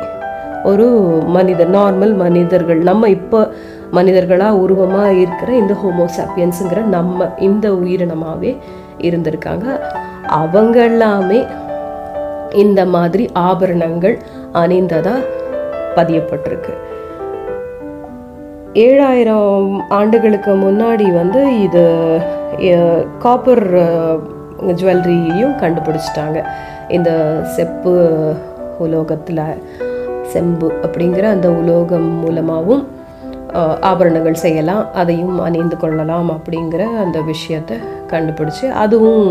[0.63, 0.85] ஒரு
[1.25, 2.77] மனிதர் நார்மல் மனிதர்கள்.
[2.77, 3.49] நம்ம இப்போ
[3.97, 8.51] மனிதர்களாக உருவமாக இருக்கிற இந்த ஹோமோசாப்பியன்ஸுங்கிற நம்ம இந்த உயிரினமாகவே
[9.07, 9.65] இருந்திருக்காங்க.
[10.39, 11.39] அவங்க எல்லாமே
[12.63, 14.15] இந்த மாதிரி ஆபரணங்கள்
[14.61, 15.21] அணிந்ததாக
[15.97, 16.73] பதியப்பட்டிருக்கு.
[18.85, 21.83] ஏழாயிரம் ஆண்டுகளுக்கு முன்னாடி வந்து இது
[23.25, 23.65] காப்பர்
[24.79, 26.39] ஜுவல்லரியையும் கண்டுபிடிச்சிட்டாங்க.
[26.97, 27.11] இந்த
[27.55, 27.93] செப்பு
[28.85, 29.45] உலோகத்தில்
[30.33, 32.83] செம்பு அப்படிங்கிற அந்த உலோகம் மூலமாகவும்
[33.81, 39.27] ஆபரணங்கள் செய்யலாம் அதையும் அணிந்து கொள்ளலாம் அப்படிங்கிற அந்த விஷயத்தை கண்டுபிடிச்சு அதுவும்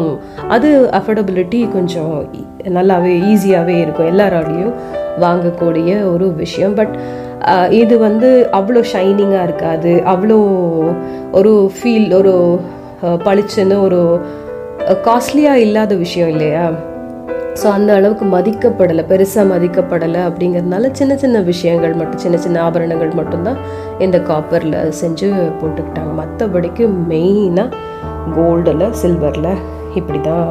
[0.48, 2.14] அது அஃபோர்டபிலிட்டி கொஞ்சம்
[2.76, 4.74] நல்லாவே ஈஸியாகவே இருக்கும் எல்லாராலையும்
[5.20, 6.74] வாங்கக்கூடிய ஒரு விஷயம்.
[6.74, 6.94] பட்
[7.70, 10.38] இது வந்து அவ்வளோ ஷைனிங்காக இருக்காது அவ்வளோ
[11.32, 12.34] ஒரு ஃபீல் ஒரு
[13.26, 14.00] பளிச்சுன்னு ஒரு
[15.06, 16.64] காஸ்ட்லியாக இல்லாத விஷயம் இல்லையா?
[17.60, 23.58] ஸோ அந்த அளவுக்கு மதிக்கப்படலை பெருசாக மதிக்கப்படலை அப்படிங்கிறதுனால சின்ன சின்ன விஷயங்கள் மட்டும் சின்ன சின்ன ஆபரணங்கள் மட்டும்தான்
[24.04, 25.28] இந்த காப்பரில் செஞ்சு
[25.60, 26.12] போட்டுக்கிட்டாங்க.
[26.20, 27.76] மற்றபடிக்கு மெயினாக
[28.36, 29.52] கோல்டில் சில்வரில்
[30.00, 30.50] இப்படி தான்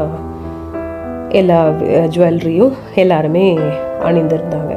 [1.41, 1.59] எல்லா
[2.13, 3.45] ஜுவல்லரியும் எல்லாருமே
[4.09, 4.73] அணிந்திருந்தாங்க.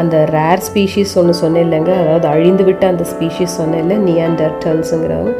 [0.00, 1.92] அந்த ரேர் ஸ்பீஷீஸ் ஒன்று சொன்னேன் இல்லைங்க.
[2.02, 5.34] அதாவது அழிந்து விட்ட அந்த ஸ்பீஷீஸ் சொன்னேன் இல்லை நியாண்டர்டல்ஸுங்கிறவங்க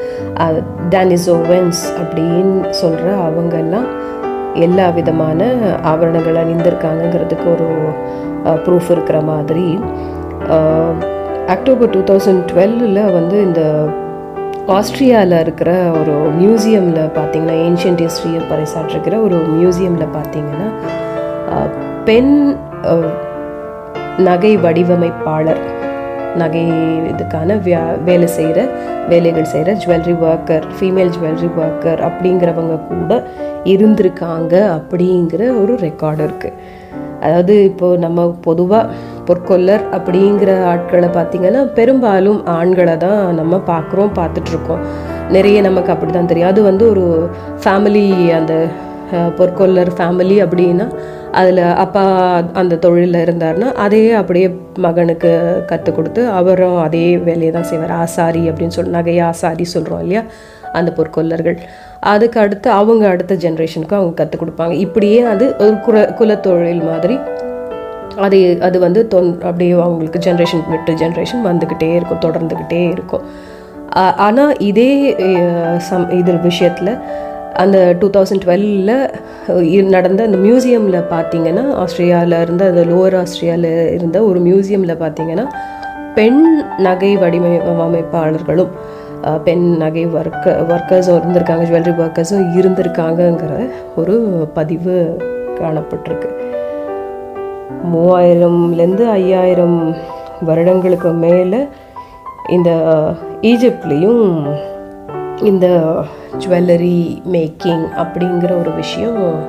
[0.94, 3.88] டானிசோவென்ஸ் அப்படின்னு சொல்கிற அவங்கெல்லாம்
[4.60, 5.40] எல்லா விதமான
[5.82, 7.68] ஆபரணங்கள் அணிந்திருக்காங்கங்கிறதுக்கு ஒரு
[8.66, 9.78] ப்ரூஃப் இருக்கிற மாதிரி.
[11.46, 13.62] அக்டோபர் டூ தௌசண்ட் டுவெல்லில் வந்து இந்த
[14.68, 20.68] ஆஸ்ட்ரியாவில் இருக்கிற ஒரு மியூசியமில் பார்த்தீங்கன்னா ஏன்ஷியன்ட் ஹிஸ்ட்ரியை பறைசாற்றிருக்கிற ஒரு மியூசியமில் பார்த்தீங்கன்னா
[22.04, 22.34] பெண்
[24.18, 25.62] நகை வடிவமைப்பாளர்
[26.36, 26.64] நகை
[27.10, 28.60] இதுக்கான வியா வேலை செய்கிற
[29.08, 33.22] வேலைகள் செய்கிற jewellery worker female jewellery worker அப்படிங்கிறவங்க கூட
[33.64, 36.84] இருந்திருக்காங்க அப்படிங்கிற ஒரு ரெக்கார்டு இருக்குது
[37.20, 38.90] அதாவது இப்போது நம்ம பொதுவாக
[39.24, 44.82] பொற்கொல்லர் அப்படிங்கிற ஆட்களை பார்த்திங்கன்னா பெரும்பாலும் ஆண்களை தான் நம்ம பார்க்குறோம் பார்த்துட்ருக்கோம்
[45.28, 46.48] நிறைய நமக்கு அப்படி தான் தெரியும்.
[46.48, 47.04] அது வந்து ஒரு
[47.64, 48.54] ஃபேமிலி அந்த
[49.38, 50.86] பொற்கொல்லர் ஃபேமிலி அப்படின்னா
[51.40, 52.02] அதில் அப்பா
[52.60, 54.48] அந்த தொழிலில் இருந்தார்னா அதையே அப்படியே
[54.84, 55.30] மகனுக்கு
[55.70, 57.94] கற்றுக் கொடுத்து அவரும் அதே வேலையை தான் செய்வார்.
[58.04, 60.22] ஆசாரி அப்படின்னு சொல்லி நகை ஆசாரி சொல்கிறோம் இல்லையா?
[60.78, 61.58] அந்த பொற்கொல்லர்கள்
[62.12, 64.74] அதுக்கு அடுத்து அவங்க அடுத்த ஜென்ரேஷனுக்கு அவங்க கற்றுக் கொடுப்பாங்க.
[64.86, 67.16] இப்படியே அது ஒரு குல குலத்தொழில் மாதிரி
[68.26, 73.24] அது அது வந்து தொன் அப்படியே அவங்களுக்கு ஜென்ரேஷன் விட்டு ஜென்ரேஷன் வந்துக்கிட்டே இருக்கும் தொடர்ந்துக்கிட்டே இருக்கும்.
[74.26, 74.90] ஆனால் இதே
[75.88, 76.92] சம் இது விஷயத்தில்
[77.56, 84.40] அந்த டூ தௌசண்ட் டுவெலில் நடந்த அந்த மியூசியமில் பார்த்தீங்கன்னா ஆஸ்திரேலியாவில் இருந்த அந்த லோவர் ஆஸ்திரேலியாவில் இருந்த ஒரு
[84.40, 85.46] மியூசியமில் பார்த்தீங்கன்னா
[86.14, 86.42] பெண்
[86.78, 88.72] நகை வடிவமைப்பாளர்களும்
[89.44, 94.16] பெண் நகை ஒர்க்க ஒர்க்கர்ஸும் இருந்திருக்காங்க ஜுவல்லரி ஒர்க்கர்ஸும் இருந்திருக்காங்கங்கிற ஒரு
[94.54, 94.96] பதிவு
[95.60, 96.28] காணப்பட்டிருக்கு.
[97.92, 99.96] மூவாயிரம்லேருந்து ஐயாயிரம்
[100.44, 101.66] வருடங்களுக்கு மேலே
[102.48, 102.70] இந்த
[103.42, 104.24] ஈஜிப்ட்லேயும்
[105.44, 105.66] இந்த
[106.38, 109.44] ஜுவல்லரி மேக்கிங் அப்படிங்கிற ஒரு விஷயம்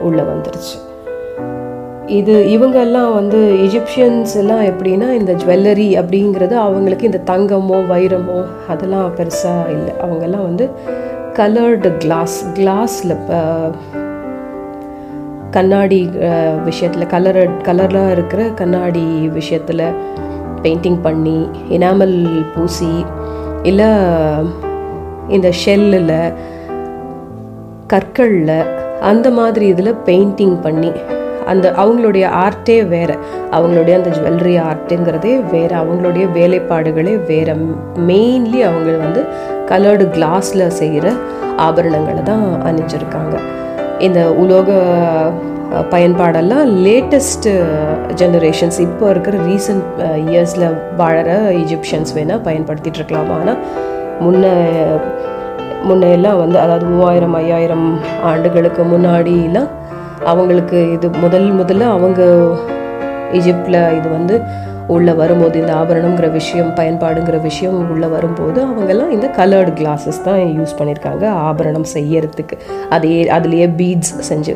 [0.00, 0.74] உள்ளே வந்துருச்சு.
[2.06, 9.70] இது இவங்கெல்லாம் வந்து எஜிப்சியன்ஸ் எல்லாம் எப்படின்னா இந்த ஜுவல்லரி அப்படிங்கிறது அவங்களுக்கு இந்த தங்கமோ வைரமோ அதெல்லாம் பெருசாக
[9.70, 9.92] இல்லை.
[10.04, 10.70] அவங்கெல்லாம் வந்து
[11.32, 13.16] கலர்டு கிளாஸ் கிளாஸில்
[15.50, 16.10] கண்ணாடி
[16.64, 19.84] விஷயத்தில் கலர் கலராக இருக்கிற கண்ணாடி விஷயத்தில்
[20.62, 22.16] பெயிண்டிங் பண்ணி எனாமல்
[22.54, 23.04] பூசி
[23.62, 23.90] இல்லை
[25.36, 26.16] இந்த ஷெல்லில்
[27.92, 28.58] கற்களில்
[29.10, 30.90] அந்த மாதிரி இதில் பெயிண்டிங் பண்ணி
[31.50, 33.14] அந்த அவங்களுடைய ஆர்ட்டே வேறு.
[33.56, 35.74] அவங்களுடைய அந்த ஜுவல்லரி ஆர்ட்டுங்கிறதே வேறு.
[35.80, 37.54] அவங்களுடைய வேலைப்பாடுகளே வேறு.
[38.08, 39.22] மெயின்லி அவங்க வந்து
[39.70, 41.06] கலர்டு கிளாஸில் செய்கிற
[41.66, 43.36] ஆபரணங்களை தான் அணிஞ்சிருக்காங்க.
[44.06, 44.70] இந்த உலோக
[45.94, 47.50] பயன்பாடெல்லாம் லேட்டஸ்ட்டு
[48.20, 49.88] ஜெனரேஷன்ஸ் இப்போ இருக்கிற ரீசன்ட்
[50.32, 50.68] இயர்ஸில்
[51.00, 51.30] வாழற
[51.62, 53.32] ஈஜிப்ஷியன்ஸ் வேணால் பயன்படுத்திகிட்டு இருக்கலாம்.
[53.40, 53.58] ஆனால்
[54.24, 54.44] முன்ன
[55.88, 57.86] முன்னையெல்லாம் வந்து அதாவது மூவாயிரம் ஐயாயிரம்
[58.22, 59.68] ஆண்டுகளுக்கு முன்னாடிலாம்
[60.24, 62.22] அவங்களுக்கு இது முதல் முதல்ல அவங்க
[63.38, 64.34] ஈஜிப்டில் இது வந்து
[64.94, 70.76] உள்ளே வரும்போது இந்த ஆபரணங்கிற விஷயம் பயன்பாடுங்கிற விஷயம் உள்ளே வரும்போது அவங்கெல்லாம் இந்த கலர்டு கிளாஸஸ் தான் யூஸ்
[70.78, 72.56] பண்ணியிருக்காங்க ஆபரணம் செய்யறதுக்கு.
[72.96, 74.54] அதே அதுலேயே பீட்ஸ் செஞ்சு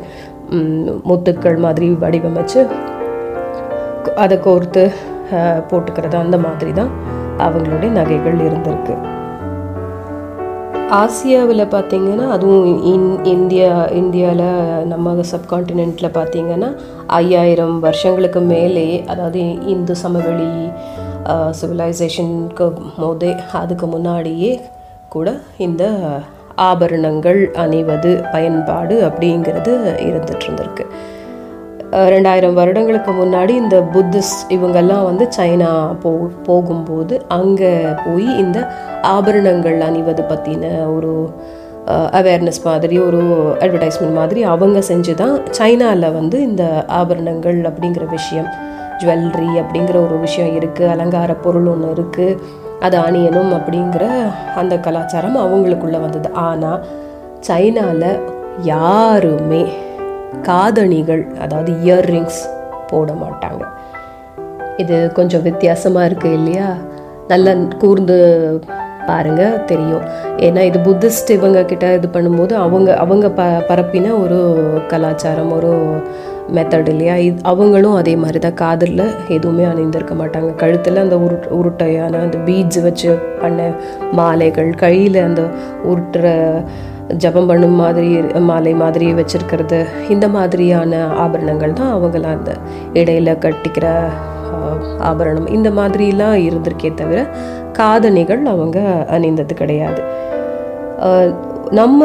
[1.10, 2.60] முத்துக்கள் மாதிரி வடிவமைச்சு
[4.24, 4.84] அதை கோர்த்து
[5.70, 6.92] போட்டுக்கிறது அந்த மாதிரி தான்
[7.38, 8.94] அவங்களுடைய நகைகள் இருந்திருக்கு.
[11.00, 14.48] ஆசியாவில் பார்த்தீங்கன்னா அதுவும் இன் இந்தியா இந்தியாவில்
[14.84, 16.68] நம்ம சப்கான்டினெண்ட்டில் பார்த்தீங்கன்னா
[17.18, 20.50] ஐயாயிரம் வருஷங்களுக்கு மேலே அதாவது இந்து சமவெளி
[21.60, 22.66] சிவிலைசேஷனுக்கு
[22.98, 24.52] போதே அதுக்கு முன்னாடியே
[25.08, 25.84] கூட இந்த
[26.68, 29.72] ஆபரணங்கள் அணிவது பயன்பாடு அப்படிங்கிறது
[30.08, 30.86] இருந்துகிட்டு இருந்திருக்கு.
[31.92, 37.72] ரெண்டாயிரம் வருடங்களுக்கு முன்னாடி இந்த புத்திஸ்ட் இவங்கெல்லாம் வந்து சைனா போ போகும்போது அங்கே
[38.04, 38.68] போய் இந்த
[39.02, 41.30] ஆபரணங்கள் அணிவது பற்றின ஒரு
[42.12, 43.20] அவேர்னஸ் மாதிரி ஒரு
[43.60, 48.48] அட்வர்டைஸ்மெண்ட் மாதிரி அவங்க செஞ்சு தான் சைனாவில் வந்து இந்த ஆபரணங்கள் அப்படிங்கிற விஷயம்
[48.98, 52.38] ஜுவல்லரி அப்படிங்கிற ஒரு விஷயம் இருக்குது அலங்கார பொருள் ஒன்று இருக்குது
[52.80, 54.04] அது அணியணும் அப்படிங்கிற
[54.54, 56.32] அந்த கலாச்சாரம் அவங்களுக்குள்ளே வந்தது.
[56.32, 56.84] ஆனால்
[57.40, 58.20] சைனாவில்
[58.62, 59.66] யாருமே
[60.40, 62.40] காதணிகள் அதாவது இயர்ரிங்ஸ்
[62.90, 63.62] போட மாட்டாங்க.
[64.76, 66.68] இது கொஞ்சம் வித்தியாசமாக இருக்குது இல்லையா?
[67.28, 68.16] நல்லா கூர்ந்து
[69.06, 70.04] பாருங்க தெரியும்.
[70.46, 74.38] ஏன்னா இது புத்திஸ்ட் இவங்க கிட்ட இது பண்ணும்போது அவங்க அவங்க ப பரப்பின ஒரு
[74.88, 75.72] கலாச்சாரம் ஒரு
[76.56, 77.16] மெத்தட் இல்லையா?
[77.16, 80.54] இது அவங்களும் அதே மாதிரி தான் காதலில் எதுவுமே அணிந்திருக்க மாட்டாங்க.
[80.54, 83.72] கழுத்தில் அந்த உரு உருட்டையான அந்த பீட்ஸ் வச்சு பண்ண
[84.12, 85.42] மாலைகள் கையில் அந்த
[85.84, 86.34] உருட்டுற
[87.16, 89.86] ஜபம் பண்ணும் மாதிரி மாலை மாதிரி வச்சுருக்கிறது.
[90.08, 92.52] இந்த மாதிரியான ஆபரணங்கள் தான் அவங்களாம் அந்த
[92.94, 94.04] இடையில கட்டிக்கிற
[94.98, 95.46] ஆபரணம்.
[95.46, 97.26] இந்த மாதிரிலாம் இருந்திருக்கே தவிர
[97.72, 100.02] காதணிகள் அவங்க அணிந்தது கிடையாது.
[101.70, 102.04] நம்ம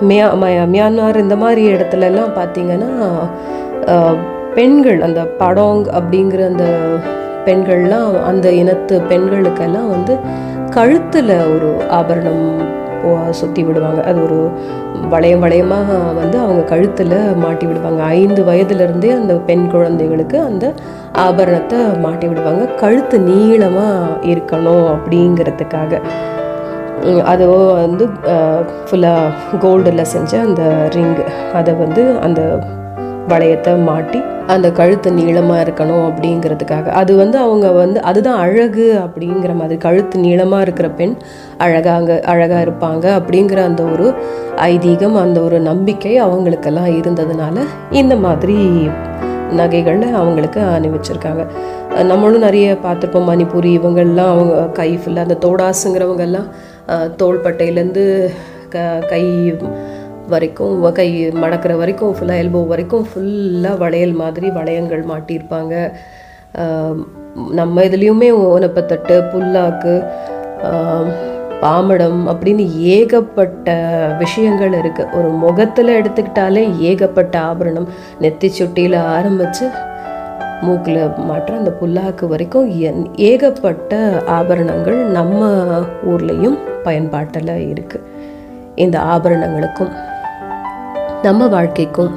[0.00, 3.16] மியா மய- மியான்மார் இந்த மாதிரி இடத்துல எல்லாம் பார்த்தீங்கன்னா
[4.54, 6.64] பெண்கள் அந்த படோங் அப்படிங்கிற அந்த
[7.44, 10.18] பெண்கள்லாம் அந்த இனத்து பெண்களுக்கெல்லாம் வந்து
[10.70, 12.67] கழுத்தில் ஒரு ஆபரணம்
[13.40, 14.00] சுற்றி விடுவாங்க.
[14.10, 14.38] அது ஒரு
[15.14, 18.00] வளையம் வளையமாக வந்து அவங்க கழுத்தில் மாட்டி விடுவாங்க.
[18.20, 20.66] ஐந்து வயதுலேருந்தே அந்த பெண் குழந்தைகளுக்கு அந்த
[21.26, 22.64] ஆபரணத்தை மாட்டி விடுவாங்க.
[22.82, 26.02] கழுத்து நீளமாக இருக்கணும் அப்படிங்கிறதுக்காக.
[27.32, 27.44] அது
[27.82, 28.04] வந்து
[28.86, 30.62] ஃபுல்லாக கோல்டில் செஞ்ச அந்த
[30.94, 31.20] ரிங்
[31.58, 32.40] அதை வந்து அந்த
[33.32, 34.20] வளையத்தை மாட்டி
[34.54, 36.86] அந்த கழுத்து நீளமாக இருக்கணும் அப்படிங்கிறதுக்காக.
[37.00, 39.76] அது வந்து அவங்க வந்து அதுதான் அழகு அப்படிங்கிற மாதிரி.
[39.86, 41.14] கழுத்து நீளமாக இருக்கிற பெண்
[41.66, 44.06] அழகாங்க அழகாக இருப்பாங்க அப்படிங்கிற அந்த ஒரு
[44.72, 47.66] ஐதீகம் அந்த ஒரு நம்பிக்கை அவங்களுக்கெல்லாம் இருந்ததுனால
[48.00, 48.58] இந்த மாதிரி
[49.58, 51.44] நகைகளில் அவங்களுக்கு அணிவிச்சிருக்காங்க.
[52.10, 56.48] நம்மளும் நிறைய பார்த்துருப்போம் மணிப்பூரி இவங்கள்லாம் அவங்க கை ஃபுல்லாக அந்த தோடாசுங்கிறவங்கெல்லாம்
[57.22, 58.04] தோள்பட்டையிலேருந்து
[58.74, 58.78] க
[59.10, 59.22] கை
[60.28, 65.90] வரைக்கும் வ- கை மடக்கிற வரைக்கும் ஃபுல்லாக எல்போ வரைக்கும் ஃபுல்லாக வளையல் மாதிரி வளையங்கள் மாட்டியிருப்பாங்க.
[67.50, 70.04] நம்ம இதுலேயுமே ஓனப்பத்தட்டு புல்லாக்கு
[71.62, 73.68] பாமடம் அப்படின்னு ஏகப்பட்ட
[74.18, 77.88] விஷயங்கள் இருக்குது ஒரு முகத்தில் எடுத்துக்கிட்டாலே ஏகப்பட்ட ஆபரணம்.
[78.20, 79.68] நெத்தி சுட்டியில் ஆரம்பித்து
[80.60, 85.50] மூக்கில் மாற்ற அந்த புல்லாக்கு வரைக்கும் என்- ஏகப்பட்ட ஆபரணங்கள் நம்ம
[86.08, 88.06] ஊர்லேயும் பயன்பாட்டில் இருக்குது
[88.74, 89.92] இந்த ஆபரணங்களுக்கும்.
[91.22, 92.12] நம்ம வாழ்க்கைக்கும்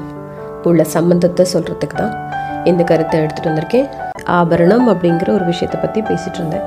[0.63, 2.15] உள்ள சம்பந்தத்தை சொல்கிறதுக்கு தான்
[2.63, 3.87] இந்த கருத்தை எடுத்துகிட்டு வந்திருக்கேன்.
[4.25, 6.65] ஆபரணம் அப்படிங்கிற ஒரு விஷயத்தை பற்றி பேசிகிட்டு இருந்தேன்.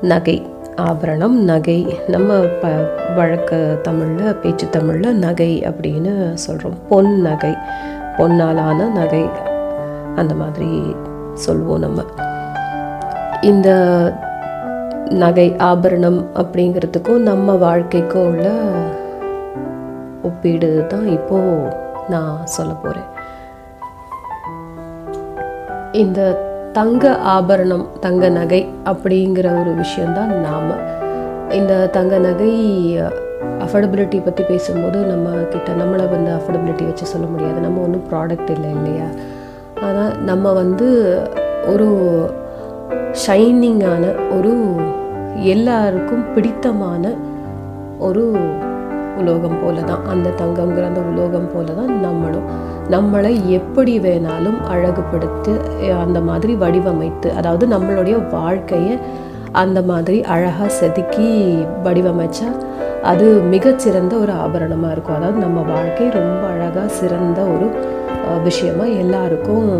[0.00, 1.96] நகை ஆபரணம் நகை.
[2.08, 2.68] நம்ம ப
[3.16, 7.54] வழக்க தமிழில் பேச்சு தமிழில் நகை அப்படின்னு சொல்கிறோம் பொன் நகை
[8.16, 9.28] பொன்னாலான நகை
[10.14, 10.94] அந்த மாதிரி
[11.34, 12.02] சொல்லுவோம் நம்ம.
[13.40, 13.68] இந்த
[15.08, 18.48] நகை ஆபரணம் அப்படிங்கிறதுக்கும் நம்ம வாழ்க்கைக்கும் உள்ள
[20.22, 21.38] ஒப்பீடு தான் இப்போ
[22.08, 23.08] நான் சொல்ல போகிறேன்
[25.92, 26.20] இந்த
[26.72, 30.70] தங்க ஆபரணம் தங்க நகை அப்படிங்கிற ஒரு விஷயந்தான் நாம்.
[31.50, 32.52] இந்த தங்க நகை
[33.64, 37.60] அஃபோர்டபிலிட்டி பற்றி பேசும்போது நம்ம கிட்ட நம்மளை வந்து அஃபோர்டபிலிட்டி வச்சு சொல்ல முடியாது.
[37.60, 39.08] நம்ம ஒன்றும் ப்ராடக்ட் இல்லை இல்லையா?
[39.80, 40.88] ஆனால் நம்ம வந்து
[41.66, 41.88] ஒரு
[43.26, 44.04] ஷைனிங்கான
[44.38, 44.52] ஒரு
[45.42, 47.14] எல்லாருக்கும் பிடித்தமான
[47.98, 48.24] ஒரு
[49.20, 52.46] உலோகம் போல தான் அந்த தங்கம்ங்கிற அந்த உலோகம் போல தான் நம்மளும்.
[52.94, 55.52] நம்மளை எப்படி வேணாலும் அழகுபடுத்தி
[56.04, 58.96] அந்த மாதிரி வடிவமைத்து அதாவது நம்மளுடைய வாழ்க்கையை
[59.62, 61.28] அந்த மாதிரி அழகாக செதுக்கி
[61.86, 62.48] வடிவமைச்சா
[63.10, 65.16] அது மிகச்சிறந்த ஒரு ஆபரணமாக இருக்கும்.
[65.18, 67.68] அதாவது நம்ம வாழ்க்கை ரொம்ப அழகாக சிறந்த ஒரு
[68.48, 69.70] விஷயமா எல்லாருக்கும்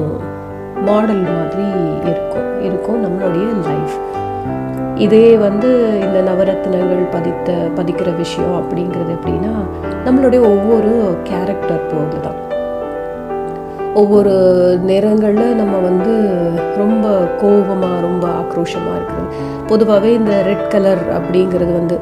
[0.88, 1.66] மாடல் மாதிரி
[2.10, 2.48] இருக்கும்.
[2.68, 3.94] இருக்கும் நம்மளுடைய லைஃப்
[4.98, 5.68] இதே வந்து
[6.04, 9.52] இந்த நவரத்னங்கள் பதித்த பதிக்கிற விஷயம் அப்படிங்கிறது எப்படின்னா
[10.06, 10.92] நம்மளுடைய ஒவ்வொரு
[11.30, 12.40] கேரக்டர் போது தான்
[14.00, 14.34] ஒவ்வொரு
[14.90, 16.12] நேரங்களில் நம்ம வந்து
[16.76, 17.06] ரொம்ப
[17.40, 19.28] கோபமாக ரொம்ப ஆக்ரோஷமாக இருக்கிறது.
[19.66, 21.98] பொதுவாகவே இந்த ரெட் கலர் அப்படிங்கிறது வந்து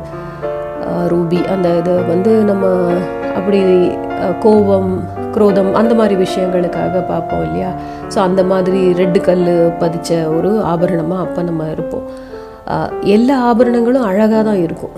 [1.08, 2.66] ரூபி அந்த இது வந்து நம்ம
[3.36, 3.60] அப்படி
[4.38, 4.90] கோபம்
[5.34, 7.70] குரோதம் அந்த மாதிரி விஷயங்களுக்காக பார்ப்போம் இல்லையா?
[8.14, 9.46] ஸோ அந்த மாதிரி ரெட்டு கல்
[9.78, 12.06] பதிச்ச ஒரு ஆபரணமாக அப்போ நம்ம இருப்போம்.
[13.02, 14.96] எல்லா ஆபரணங்களும் அழகாக தான் இருக்கும்.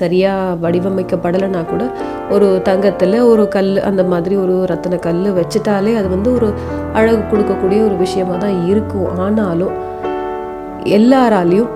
[0.00, 1.90] சரியாக வடிவமைக்கப்படலைன்னா கூட
[2.30, 6.48] ஒரு தங்கத்தில் ஒரு கல் அந்த மாதிரி ஒரு ரத்தின கல் வச்சுட்டாலே அது வந்து ஒரு
[6.92, 9.18] அழகு கொடுக்கக்கூடிய ஒரு விஷயமா தான் இருக்கும்.
[9.18, 9.74] ஆனாலும்
[10.98, 11.70] எல்லாராலையும்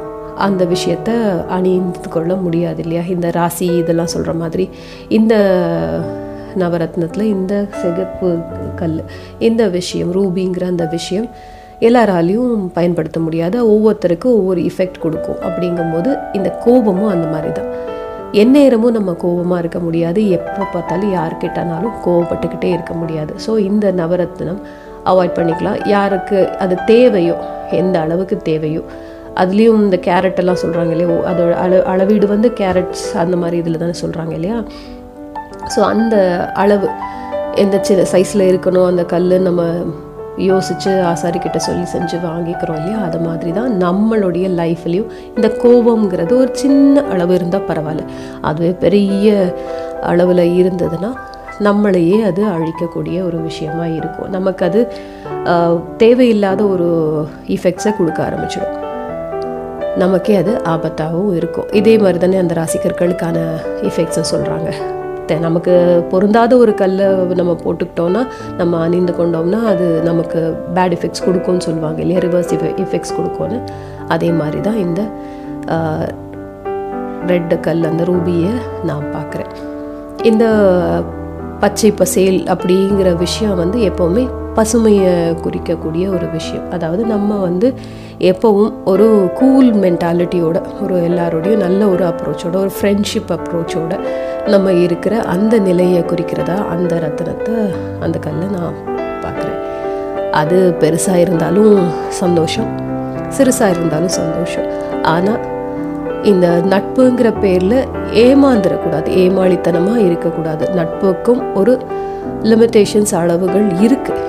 [0.46, 1.10] அந்த விஷயத்த
[1.48, 3.02] அணிந்து கொள்ள முடியாது இல்லையா?
[3.08, 4.70] இந்த ராசி இதெல்லாம் சொல்கிற மாதிரி
[5.08, 5.34] இந்த
[6.58, 8.38] நவரத்னத்தில் இந்த சிகப்பு
[8.74, 9.04] கல்
[9.38, 11.28] இந்த விஷயம் ரூபிங்கிற அந்த விஷயம்
[11.80, 15.38] எல்லாராலையும் பயன்படுத்த முடியாது ஒவ்வொருத்தருக்கும் ஒவ்வொரு இஃபெக்ட் கொடுக்கும்.
[15.42, 17.70] அப்படிங்கும்போது இந்த கோபமும் அந்த மாதிரி தான்
[18.32, 20.30] எந்நேரமும் நம்ம கோபமாக இருக்க முடியாது.
[20.30, 23.34] எப்போ பார்த்தாலும் யார் கேட்டானாலும் கோவப்பட்டுக்கிட்டே இருக்க முடியாது.
[23.46, 24.60] ஸோ இந்த நவரத்னம்
[25.04, 25.86] அவாய்ட் பண்ணிக்கலாம்.
[25.86, 27.36] யாருக்கு அது தேவையோ
[27.70, 28.82] எந்த அளவுக்கு தேவையோ
[29.36, 31.10] அதுலேயும் இந்த கேரட் எல்லாம் சொல்கிறாங்க இல்லையா?
[31.10, 34.64] ஓ, அதோட அள அளவீடு வந்து கேரட்ஸ் அந்த மாதிரி இதில் தானே சொல்கிறாங்க இல்லையா?
[35.76, 36.16] ஸோ அந்த
[36.54, 36.88] அளவு
[37.54, 39.62] எந்த சின்ன சைஸில் இருக்கணும் அந்த கல் நம்ம
[40.36, 42.98] யோசித்து ஆசாரிக்கிட்ட சொல்லி செஞ்சு வாங்கிக்கிறோம் இல்லையா?
[43.04, 48.04] அது மாதிரி தான் நம்மளுடைய லைஃப்லேயும் இந்த கோபம்ங்கிறது ஒரு சின்ன அளவு இருந்தால் பரவாயில்ல.
[48.40, 49.54] அதுவே பெரிய
[50.12, 51.12] அளவில் இருந்ததுன்னா
[51.66, 54.30] நம்மளையே அது அழிக்கக்கூடிய ஒரு விஷயமா இருக்கும்.
[54.30, 54.80] நமக்கு அது
[55.96, 56.88] தேவையில்லாத ஒரு
[57.46, 58.76] இஃபெக்ட்ஸை கொடுக்க ஆரம்பிச்சிடும்.
[60.02, 61.68] நமக்கே அது ஆபத்தாகவும் இருக்கும்.
[61.72, 63.38] இதே மாதிரி தானே அந்த ராசிக்கற்களுக்கான
[63.82, 64.70] இஃபெக்ட்ஸை சொல்கிறாங்க
[65.34, 65.72] நமக்கு
[66.10, 67.06] பொருந்தாத ஒரு கல்லை
[67.40, 68.22] நம்ம போட்டுக்கிட்டோம்னா
[68.56, 70.40] நம்ம அணிந்து கொண்டோம்னா அது நமக்கு
[70.74, 72.20] பேட் எஃபெக்ட்ஸ் கொடுக்கும்னு சொல்லுவாங்க இல்லையா?
[72.20, 72.52] ரிவர்ஸ்
[72.84, 73.58] எஃபெக்ட்ஸ் கொடுக்கும்னு.
[74.08, 75.02] அதே மாதிரி தான் இந்த
[77.26, 78.52] ரெட்டு கல் அந்த ரூபியை
[78.84, 79.52] நான் பார்க்குறேன்.
[80.22, 80.44] இந்த
[81.60, 85.14] பச்சை பசேல் அப்படிங்கிற விஷயம் வந்து எப்போவுமே பசுமையை
[85.44, 86.70] குறிக்கக்கூடிய ஒரு விஷயம்.
[86.70, 87.74] அதாவது நம்ம வந்து
[88.18, 93.98] எப்போவும் ஒரு கூல் மென்டாலிட்டியோட ஒரு எல்லாரோடையும் நல்ல ஒரு அப்ரோச்சோட ஒரு ஃப்ரெண்ட்ஷிப் அப்ரோச்சோட
[94.46, 97.56] நம்ம இருக்கிற அந்த நிலையை குறிக்கிறதா அந்த ரத்தனத்தை
[98.00, 98.74] அந்த கல்லை நான்
[99.22, 99.58] பார்க்குறேன்.
[100.30, 101.76] அது பெருசாக இருந்தாலும்
[102.08, 102.70] சந்தோஷம்
[103.38, 104.66] சிறுசாக இருந்தாலும் சந்தோஷம்.
[105.02, 105.54] ஆனால்
[106.30, 107.78] இந்த நட்புங்கிற பேரில்
[108.26, 110.64] ஏமாந்துடக்கூடாது ஏமாளித்தனமாக இருக்கக்கூடாது.
[110.78, 111.74] நட்புக்கும் ஒரு
[112.50, 114.22] லிமிட்டேஷன்ஸ் அளவுகள் இருக்குது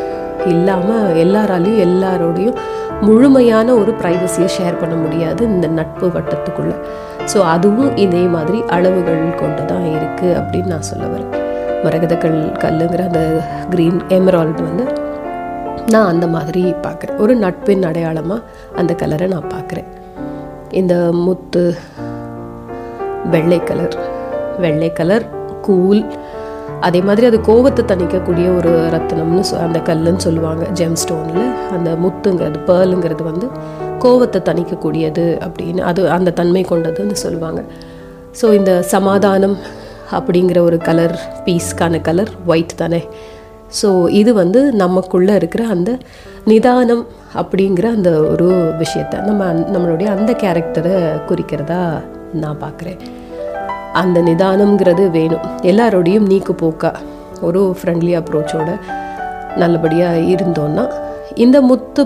[0.51, 2.59] இல்லாமல் எல்லாராலையும் எல்லாரோடையும்
[3.07, 6.75] முழுமையான ஒரு ப்ரைவசியை ஷேர் பண்ண முடியாது இந்த நட்பு வட்டத்துக்குள்ளே.
[7.31, 11.31] ஸோ அதுவும் இதே மாதிரி அளவுகள் கொண்டு தான் இருக்குது அப்படின்னு நான் சொல்ல வரேன்.
[11.83, 13.21] மரகத கல் கல்லுங்கிற அந்த
[13.73, 14.85] க்ரீன் எமரால்டு வந்து
[15.93, 17.19] நான் அந்த மாதிரி பார்க்குறேன்.
[17.23, 18.45] ஒரு நட்பின் அடையாளமாக
[18.81, 19.89] அந்த கலரை நான் பார்க்குறேன்.
[20.71, 21.77] இந்த முத்து
[23.31, 23.95] வெள்ளை கலர்
[24.59, 25.25] வெள்ளை கலர்
[25.61, 26.05] கூல்.
[26.81, 32.59] அதே மாதிரி அது கோவத்தை தணிக்கக்கூடிய ஒரு ரத்தினம்னு சொ அந்த கல்லுன்னு சொல்லுவாங்க ஜெம் ஸ்டோனில் அந்த முத்துங்கிறது
[32.65, 33.47] பேர்லுங்கிறது வந்து
[33.99, 37.63] கோவத்தை தணிக்கக்கூடியது அப்படின்னு அது அந்த தன்மை கொண்டதுன்னு சொல்லுவாங்க.
[38.41, 39.57] ஸோ இந்த சமாதானம்
[40.11, 43.07] அப்படிங்கிற ஒரு கலர் பீஸ்க்கான கலர் ஒயிட் தானே.
[43.79, 45.91] ஸோ இது வந்து நமக்குள்ளே இருக்கிற அந்த
[46.51, 47.03] நிதானம்
[47.41, 48.47] அப்படிங்கிற அந்த ஒரு
[48.81, 50.95] விஷயத்த நம்ம நம்மளுடைய அந்த கேரக்டரை
[51.29, 51.81] குறிக்கிறதா
[52.41, 52.99] நான் பார்க்குறேன்.
[54.01, 55.45] அந்த நிதானம்ங்கிறது வேணும்.
[55.71, 56.91] எல்லாரோடையும் நீக்கு போக்கா
[57.47, 58.69] ஒரு ஃப்ரெண்ட்லி அப்ரோச்சோட
[59.61, 60.85] நல்லபடியாக இருந்தோன்னா
[61.45, 62.03] இந்த முத்து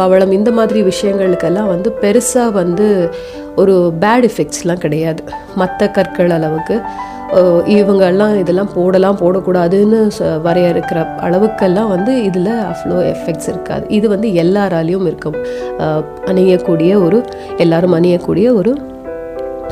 [0.00, 2.86] பவளம் இந்த மாதிரி விஷயங்களுக்கெல்லாம் வந்து பெருசாக வந்து
[3.62, 5.22] ஒரு பேட் எஃபெக்ட்ஸ்லாம் கிடையாது.
[5.60, 6.76] மற்ற கற்கள் அளவுக்கு
[7.76, 9.98] இவங்கெல்லாம் இதெல்லாம் போடலாம் போடக்கூடாதுன்னு
[10.42, 13.84] வரையறுக்கிற அளவுக்கெல்லாம் வந்து இதில் அவ்வளோ எஃபெக்ட்ஸ் இருக்காது.
[13.88, 15.38] இது வந்து எல்லாராலையும் இருக்கும்.
[16.30, 17.20] அணியக்கூடிய ஒரு
[17.56, 18.74] எல்லாரும் அணியக்கூடிய ஒரு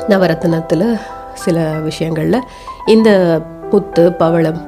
[0.09, 0.87] நவரத்னத்தில்
[1.45, 2.47] சில விஷயங்களில்
[2.87, 3.11] இந்த
[3.71, 4.61] முத்து பவளம்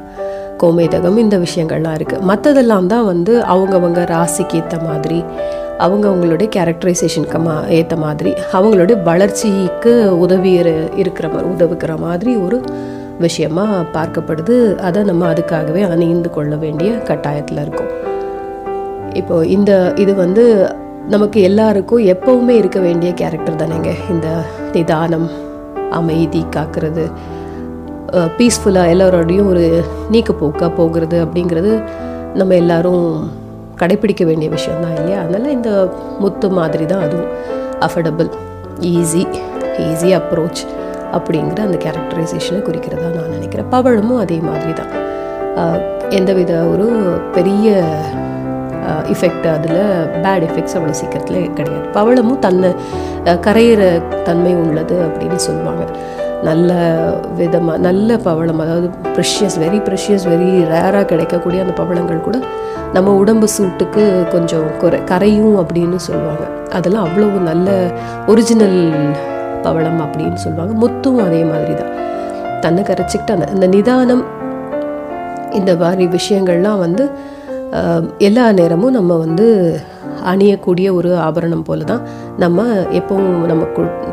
[0.63, 5.25] கோமேதகம் இந்த விஷயங்கள்லாம் இருக்குது மற்றதெல்லாம் தான் வந்து அவங்கவங்க ராசிக்கு ஏற்ற மாதிரி
[5.85, 9.93] அவங்க அவங்களுடைய கேரக்டரைசேஷனுக்கு மா ஏற்ற மாதிரி அவங்களுடைய வளர்ச்சிக்கு
[10.25, 10.53] உதவி
[11.03, 12.59] இருக்கிற மாதிரி உதவுக்கிற மாதிரி ஒரு
[13.25, 14.57] விஷயமா பார்க்கப்படுது.
[14.87, 17.93] அதை நம்ம அதுக்காகவே அணிந்து கொள்ள வேண்டிய கட்டாயத்தில் இருக்கும்.
[19.21, 20.45] இப்போ இந்த இது வந்து
[21.15, 23.91] நமக்கு எல்லாருக்கும் எப்பவுமே இருக்க வேண்டிய கேரக்டர் தானேங்க.
[24.13, 24.29] இந்த
[24.73, 25.29] நிதானம்
[25.99, 27.07] அமைதி காக்கிறது
[28.39, 29.65] பீஸ்ஃபுல்லாக எல்லாரோடையும் ஒரு
[30.13, 31.73] நீக்கப்போக்காக போகிறது அப்படிங்கிறது
[32.35, 33.07] நம்ம எல்லாரும்
[33.83, 35.19] கடைப்பிடிக்க வேண்டிய விஷயம் தான் இல்லையா?
[35.27, 35.71] அதனால் இந்த
[36.23, 37.31] முத்து மாதிரி தான் அதுவும்
[37.87, 38.31] அஃபர்டபுள்
[38.95, 39.25] ஈஸி
[39.89, 40.63] ஈஸி அப்ரோச்
[41.17, 43.69] அப்படிங்கிற அந்த கேரக்டரைசேஷனை குறிக்கிறதா நான் நினைக்கிறேன்.
[43.75, 44.93] பவழமும் அதே மாதிரி தான்.
[46.19, 46.87] எந்தவித ஒரு
[47.37, 47.69] பெரிய
[49.15, 49.81] இஃபெக்ட் அதில்
[50.25, 51.87] பேட் எஃபெக்ட்ஸ் அவ்வளோ சீக்கிரத்தில் கிடையாது.
[51.97, 52.71] பவளமும் தன்னை
[53.47, 53.83] கரையிற
[54.29, 55.85] தன்மை உள்ளது அப்படின்னு சொல்லுவாங்க.
[56.43, 56.73] நல்ல
[57.37, 62.39] விதமாக நல்ல பவளம் அதாவது ப்ரெஷியஸ் வெரி ப்ரெஷியஸ் வெரி ரேராக கிடைக்கக்கூடிய அந்த பவளங்கள் கூட
[62.93, 66.45] நம்ம உடம்பு சூட்டுக்கு கொஞ்சம் குறை கரையும் அப்படின்னு சொல்லுவாங்க.
[66.73, 67.93] அதெல்லாம் அவ்வளவு நல்ல
[68.27, 68.81] ஒரிஜினல்
[69.63, 70.75] பவளம் அப்படின்னு சொல்லுவாங்க.
[70.75, 71.95] முத்தும் அதே மாதிரி தான்
[72.61, 74.25] தன்னை கரைச்சிக்கிட்டு அந்த இந்த நிதானம்
[75.53, 77.11] இந்த மாதிரி விஷயங்கள்லாம் வந்து
[78.19, 79.47] எல்லா நேரமும் நம்ம வந்து
[80.33, 82.03] அணியக்கூடிய ஒரு ஆபரணம் போல தான்
[82.37, 82.65] நம்ம
[83.01, 83.65] எப்பவும் நம்ம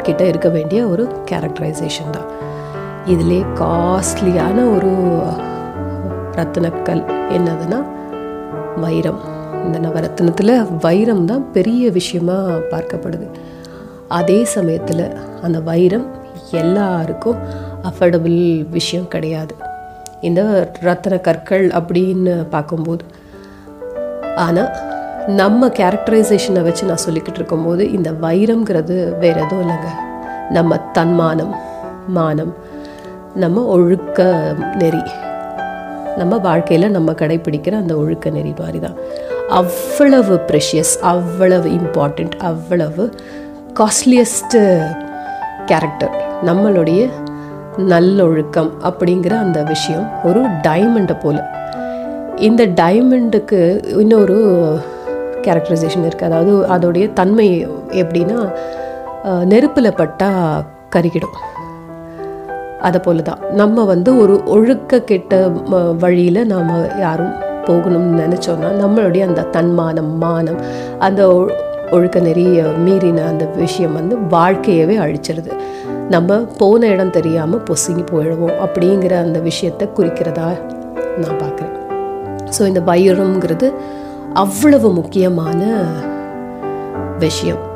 [0.02, 2.30] கிட்ட இருக்க வேண்டிய ஒரு கேரக்டரைசேஷன் தான்.
[3.06, 4.92] இதிலே காஸ்ட்லியான ஒரு
[6.38, 7.04] ரத்தினக்கல்
[7.38, 7.80] என்னதுன்னா
[8.84, 9.20] வைரம்.
[9.66, 12.38] இந்த நவரத்தினத்தில் வைரம் தான் பெரிய விஷயமா
[12.72, 13.28] பார்க்கப்படுது.
[14.08, 15.06] அதே சமயத்தில்
[15.42, 16.08] அந்த வைரம்
[16.52, 17.40] எல்லாருக்கும்
[17.90, 18.40] அஃபர்டபுள்
[18.70, 19.54] விஷயம் கிடையாது.
[20.22, 20.42] இந்த
[20.88, 23.04] ரத்தன கற்கள் அப்படின்னு பார்க்கும்போது.
[24.36, 24.72] ஆனால்
[25.28, 29.88] நம்ம கேரக்டரைசேஷனை வச்சு நான் சொல்லிக்கிட்டு இருக்கும்போது இந்த வைரம்ங்கிறது வேற எதுவும் இல்லைங்க.
[30.50, 31.56] நம்ம தன்மானம்
[32.08, 32.56] மானம்
[33.36, 34.32] நம்ம ஒழுக்க
[34.76, 35.02] நெறி.
[36.18, 38.94] நம்ம வாழ்க்கையில் நம்ம கடைப்பிடிக்கிற அந்த ஒழுக்க நெறி மாதிரி தான்
[39.50, 43.14] அவ்வளவு ப்ரெஷியஸ் அவ்வளவு இம்பார்ட்டண்ட் அவ்வளவு
[43.74, 44.92] காஸ்ட்லியஸ்ட்டு
[45.66, 47.10] கேரக்டர் நம்மளுடைய
[47.78, 51.42] நல்லொழுக்கம் அப்படிங்கிற அந்த விஷயம் ஒரு டைமண்டை போல்.
[52.36, 54.80] இந்த டைமண்டுக்கு இன்னொரு
[55.48, 57.48] கேரக்டரைசேஷன் இருக்குது அதாவது அதோடைய தன்மை
[58.02, 58.38] எப்படின்னா
[59.52, 60.66] நெருப்பில் பட்டால்
[60.96, 61.38] கருகிடும்.
[62.88, 65.34] அதை போல தான் நம்ம வந்து ஒரு ஒழுக்க கெட்ட
[66.04, 66.72] வழியில் நாம்
[67.04, 67.34] யாரும்
[67.68, 70.60] போகணும்னு நினச்சோன்னா நம்மளுடைய அந்த தன்மானம் மானம்
[71.08, 71.22] அந்த
[71.96, 75.52] ஒழுக்க நெறிய மீறின அந்த விஷயம் வந்து வாழ்க்கையவே அழிச்சிருது.
[76.14, 80.48] நம்ம போன இடம் தெரியாமல் பொசுங்கி போயிடுவோம் அப்படிங்கிற அந்த விஷயத்தை குறிக்கிறதா
[81.22, 81.76] நான் பார்க்குறேன்
[82.56, 83.68] ஸோ இந்த வைரம்ங்கிறது
[84.34, 85.74] அவ்வளவு முக்கியமான
[87.20, 87.72] விஷயம்.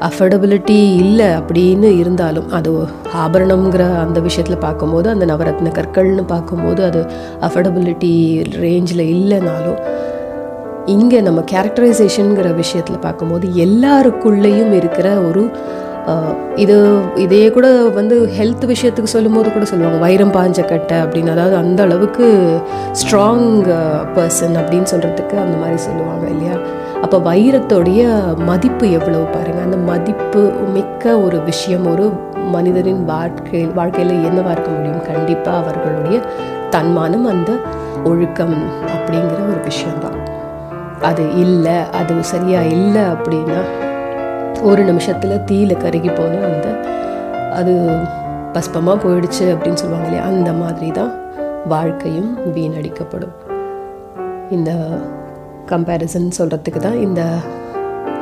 [0.00, 7.06] அஃபர்டபிலிட்டி இல்லை அப்படின்னு இருந்தாலும் அது ஆபரணம்ங்கிற அந்த விஷயத்தில் பார்க்கும்போது அந்த நவரத்ன கற்கள்னு பார்க்கும்போது அது
[7.40, 9.78] அஃபர்டபிலிட்டி ரேஞ்சில் இல்லைனாலும்
[10.86, 15.50] இங்கே நம்ம கேரக்டரைசேஷனுங்கிற விஷயத்தில் பார்க்கும்போது எல்லாருக்குள்ளேயும் இருக்கிற ஒரு
[16.62, 16.76] இது
[17.14, 19.98] இதையே கூட வந்து ஹெல்த் விஷயத்துக்கு சொல்லும்போது கூட சொல்லுவாங்க.
[20.04, 21.30] வைரம் பாஞ்ச கட்டை அப்படின்னு.
[21.30, 22.26] அதாவது அந்த அளவுக்கு
[23.00, 23.48] ஸ்ட்ராங்
[24.16, 26.56] பர்சன் அப்படின்னு சொல்கிறதுக்கு அந்த மாதிரி சொல்லுவாங்க இல்லையா?
[27.02, 28.02] அப்போ வைரத்தோடைய
[28.50, 30.40] மதிப்பு எவ்வளவு பாருங்கள் அந்த மதிப்பு
[30.76, 31.86] மிக்க ஒரு விஷயம்.
[31.92, 32.06] ஒரு
[32.54, 35.04] மனிதரின் வாழ்க்கை வாழ்க்கையில் என்னவாக இருக்க முடியும்?
[35.10, 36.18] கண்டிப்பாக அவர்களுடைய
[36.70, 37.50] தன்மானம் அந்த
[38.04, 38.56] ஒழுக்கம்
[38.94, 40.16] அப்படிங்கிற ஒரு விஷயம்தான்.
[41.00, 43.60] அது இல்லை அது சரியாக இல்லை அப்படின்னா
[44.62, 46.68] ஒரு நிமிஷத்தில் தீயில கருகி போன அந்த
[47.52, 47.72] அது
[48.54, 51.12] பஸ்பமாக போயிடுச்சு அப்படின்னு சொல்லுவாங்க இல்லையா அந்த மாதிரி தான்
[51.66, 53.34] வாழ்க்கையும் வீணடிக்கப்படும்.
[54.50, 54.70] இந்த
[55.66, 57.24] கம்பேரிசன் சொல்கிறதுக்கு தான் இந்த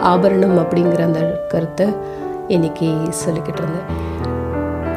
[0.00, 1.86] ஆபரணம் அப்படிங்கிற அந்த கருத்தை
[2.48, 3.88] இன்னைக்கு சொல்லிக்கிட்டு இருந்தேன்.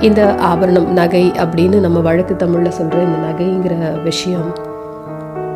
[0.01, 4.51] இந்த ஆபரணம் நகை அப்படின்னு நம்ம வழக்கு தமிழில் சொல்கிற இந்த நகைங்கிற விஷயம்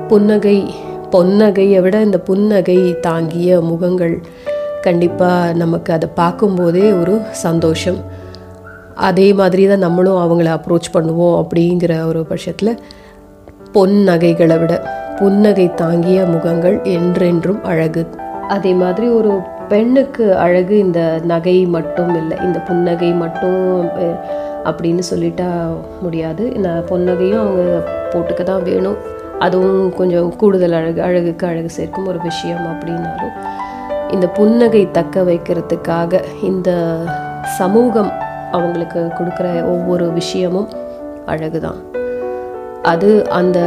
[0.07, 0.73] புன்னகை
[1.11, 4.21] பொன்னகையை விட இந்த புன்னகை தாங்கிய முகங்கள்
[4.85, 7.15] கண்டிப்பாக நமக்கு அதை பார்க்கும்போதே ஒரு
[7.45, 7.99] சந்தோஷம்.
[9.09, 12.79] அதே மாதிரி தான் நம்மளும் அவங்கள அப்ரோச் பண்ணுவோம் அப்படிங்கிற ஒரு பட்சத்தில்
[13.75, 14.73] பொன் நகைகளை விட
[15.19, 18.03] புன்னகை தாங்கிய முகங்கள் என்றென்றும் அழகு.
[18.55, 19.31] அதே மாதிரி ஒரு
[19.71, 23.61] பெண்ணுக்கு அழகு இந்த நகை மட்டும் இல்லை இந்த புன்னகை மட்டும்
[24.69, 25.49] அப்படின்னு சொல்லிட்டா
[26.03, 26.43] முடியாது.
[26.57, 27.63] இந்த பொன்னகையும் அவங்க
[28.11, 28.99] போட்டுக்க தான் வேணும்.
[29.45, 33.33] அதுவும் கொஞ்சம் கூடுதல் அழகு அழகுக்கு அழகு சேர்க்கும் ஒரு விஷயம் அப்படின்னாலும்.
[34.11, 36.69] இந்த புன்னகை தக்க வைக்கிறதுக்காக இந்த
[37.57, 38.11] சமூகம்
[38.51, 40.69] அவங்களுக்கு கொடுக்குற ஒவ்வொரு விஷயமும்
[41.25, 41.79] அழகு தான்
[42.83, 43.59] அது அந்த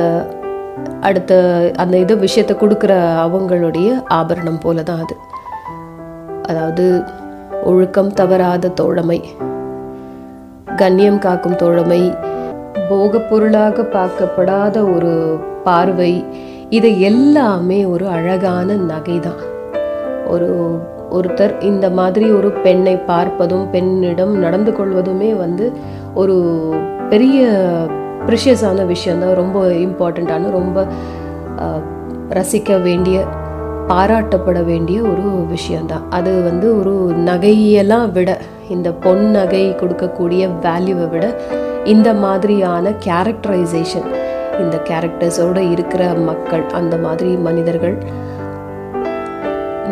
[1.01, 1.33] அடுத்த
[1.77, 5.17] அந்த இது விஷயத்தை கொடுக்குற அவங்களுடைய ஆபரணம் போல தான் அது.
[6.43, 6.85] அதாவது
[7.65, 9.19] ஒழுக்கம் தவறாத தோழமை
[10.77, 12.15] கண்ணியம் காக்கும் தோழமை
[12.89, 15.13] போகப் பொருளாக பார்க்கப்படாத ஒரு
[15.65, 16.25] பார்வை
[16.69, 19.43] இது எல்லாமே ஒரு அழகான நகை தான்
[20.29, 20.49] ஒரு
[21.11, 25.67] ஒருத்தர் இந்த மாதிரி ஒரு பெண்ணை பார்ப்பதும் பெண்ணிடம் நடந்து கொள்வதுமே வந்து
[26.15, 26.37] ஒரு
[27.09, 27.41] பெரிய
[28.27, 30.87] ப்ரிஷியஸான விஷயந்தான் ரொம்ப இம்பார்ட்டண்ட்டான ரொம்ப
[32.31, 33.19] ரசிக்க வேண்டிய
[33.89, 38.31] பாராட்டப்பட வேண்டிய ஒரு விஷயந்தான் அது வந்து ஒரு நகையெல்லாம் விட
[38.69, 41.27] இந்த பொன் நகை கொடுக்கக்கூடிய வேல்யூவை விட
[41.85, 44.09] இந்த மாதிரியான கேரக்டரைசேஷன்
[44.61, 47.97] இந்த கேரக்டர்ஸோடு இருக்கிற மக்கள் அந்த மாதிரி மனிதர்கள்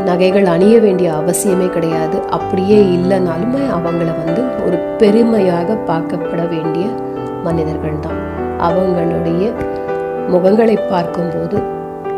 [0.03, 2.21] நகைகள் அணிய வேண்டிய அவசியமே கிடையாது.
[2.31, 6.87] அப்படியே இல்லைனாலுமே அவங்கள வந்து ஒரு பெருமையாக பார்க்கப்பட வேண்டிய
[7.43, 8.21] மனிதர்கள் தான்
[8.61, 9.53] அவங்களுடைய
[10.33, 11.63] முகங்களை பார்க்கும்போது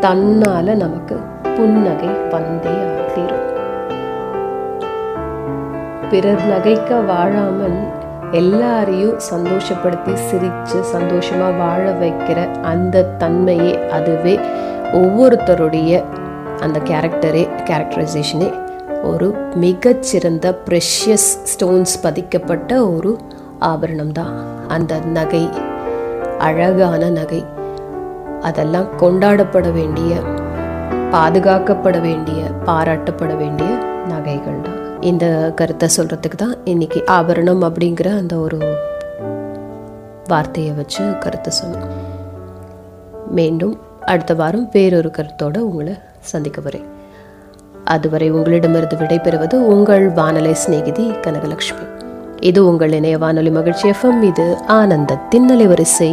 [0.00, 1.16] தன்னால் நமக்கு
[1.56, 3.44] புன்னகை வந்தே ஆகிரும்.
[6.10, 7.78] பிறர் நகைக்க வாழாமல்
[8.32, 14.38] எல்லாரையும் சந்தோஷப்படுத்தி சிரித்து சந்தோஷமாக வாழ வைக்கிற அந்த தன்மையே அதுவே
[14.92, 16.02] ஒவ்வொருத்தருடைய
[16.62, 18.48] அந்த கேரக்டரே கேரக்டரைசேஷனே
[19.04, 19.26] ஒரு
[19.56, 23.12] மிகச்சிறந்த ப்ரெஷியஸ் ஸ்டோன்ஸ் பதிக்கப்பட்ட ஒரு
[23.64, 24.32] ஆபரணம் தான்
[24.68, 25.44] அந்த நகை
[26.38, 27.42] அழகான நகை
[28.40, 30.14] அதெல்லாம் கொண்டாடப்பட வேண்டிய
[31.10, 33.70] பாதுகாக்கப்பட வேண்டிய பாராட்டப்பட வேண்டிய
[34.08, 38.58] நகைகள் தான் இந்த கருத்தை சொல்கிறதுக்கு தான் இன்னைக்கு ஆபரணம் அப்படிங்கிற அந்த ஒரு
[40.28, 41.94] வார்த்தையை வச்சு கருத்தை சொல்லணும்
[43.34, 45.94] மீண்டும் அடுத்த வாரம் வேறொரு கருத்தோடு உங்களை
[46.26, 46.88] சந்திக்க வரேன்
[47.84, 51.84] அதுவரை உங்களிடமிருந்து விடைபெறுவது உங்கள் வானலை சிநேகிதி கனகலட்சுமி.
[52.40, 54.22] இது உங்கள் இணைய வானொலி மகிழ்ச்சி எஃப்எம்.
[54.22, 54.46] இது
[55.30, 56.10] தின்னலை வரிசை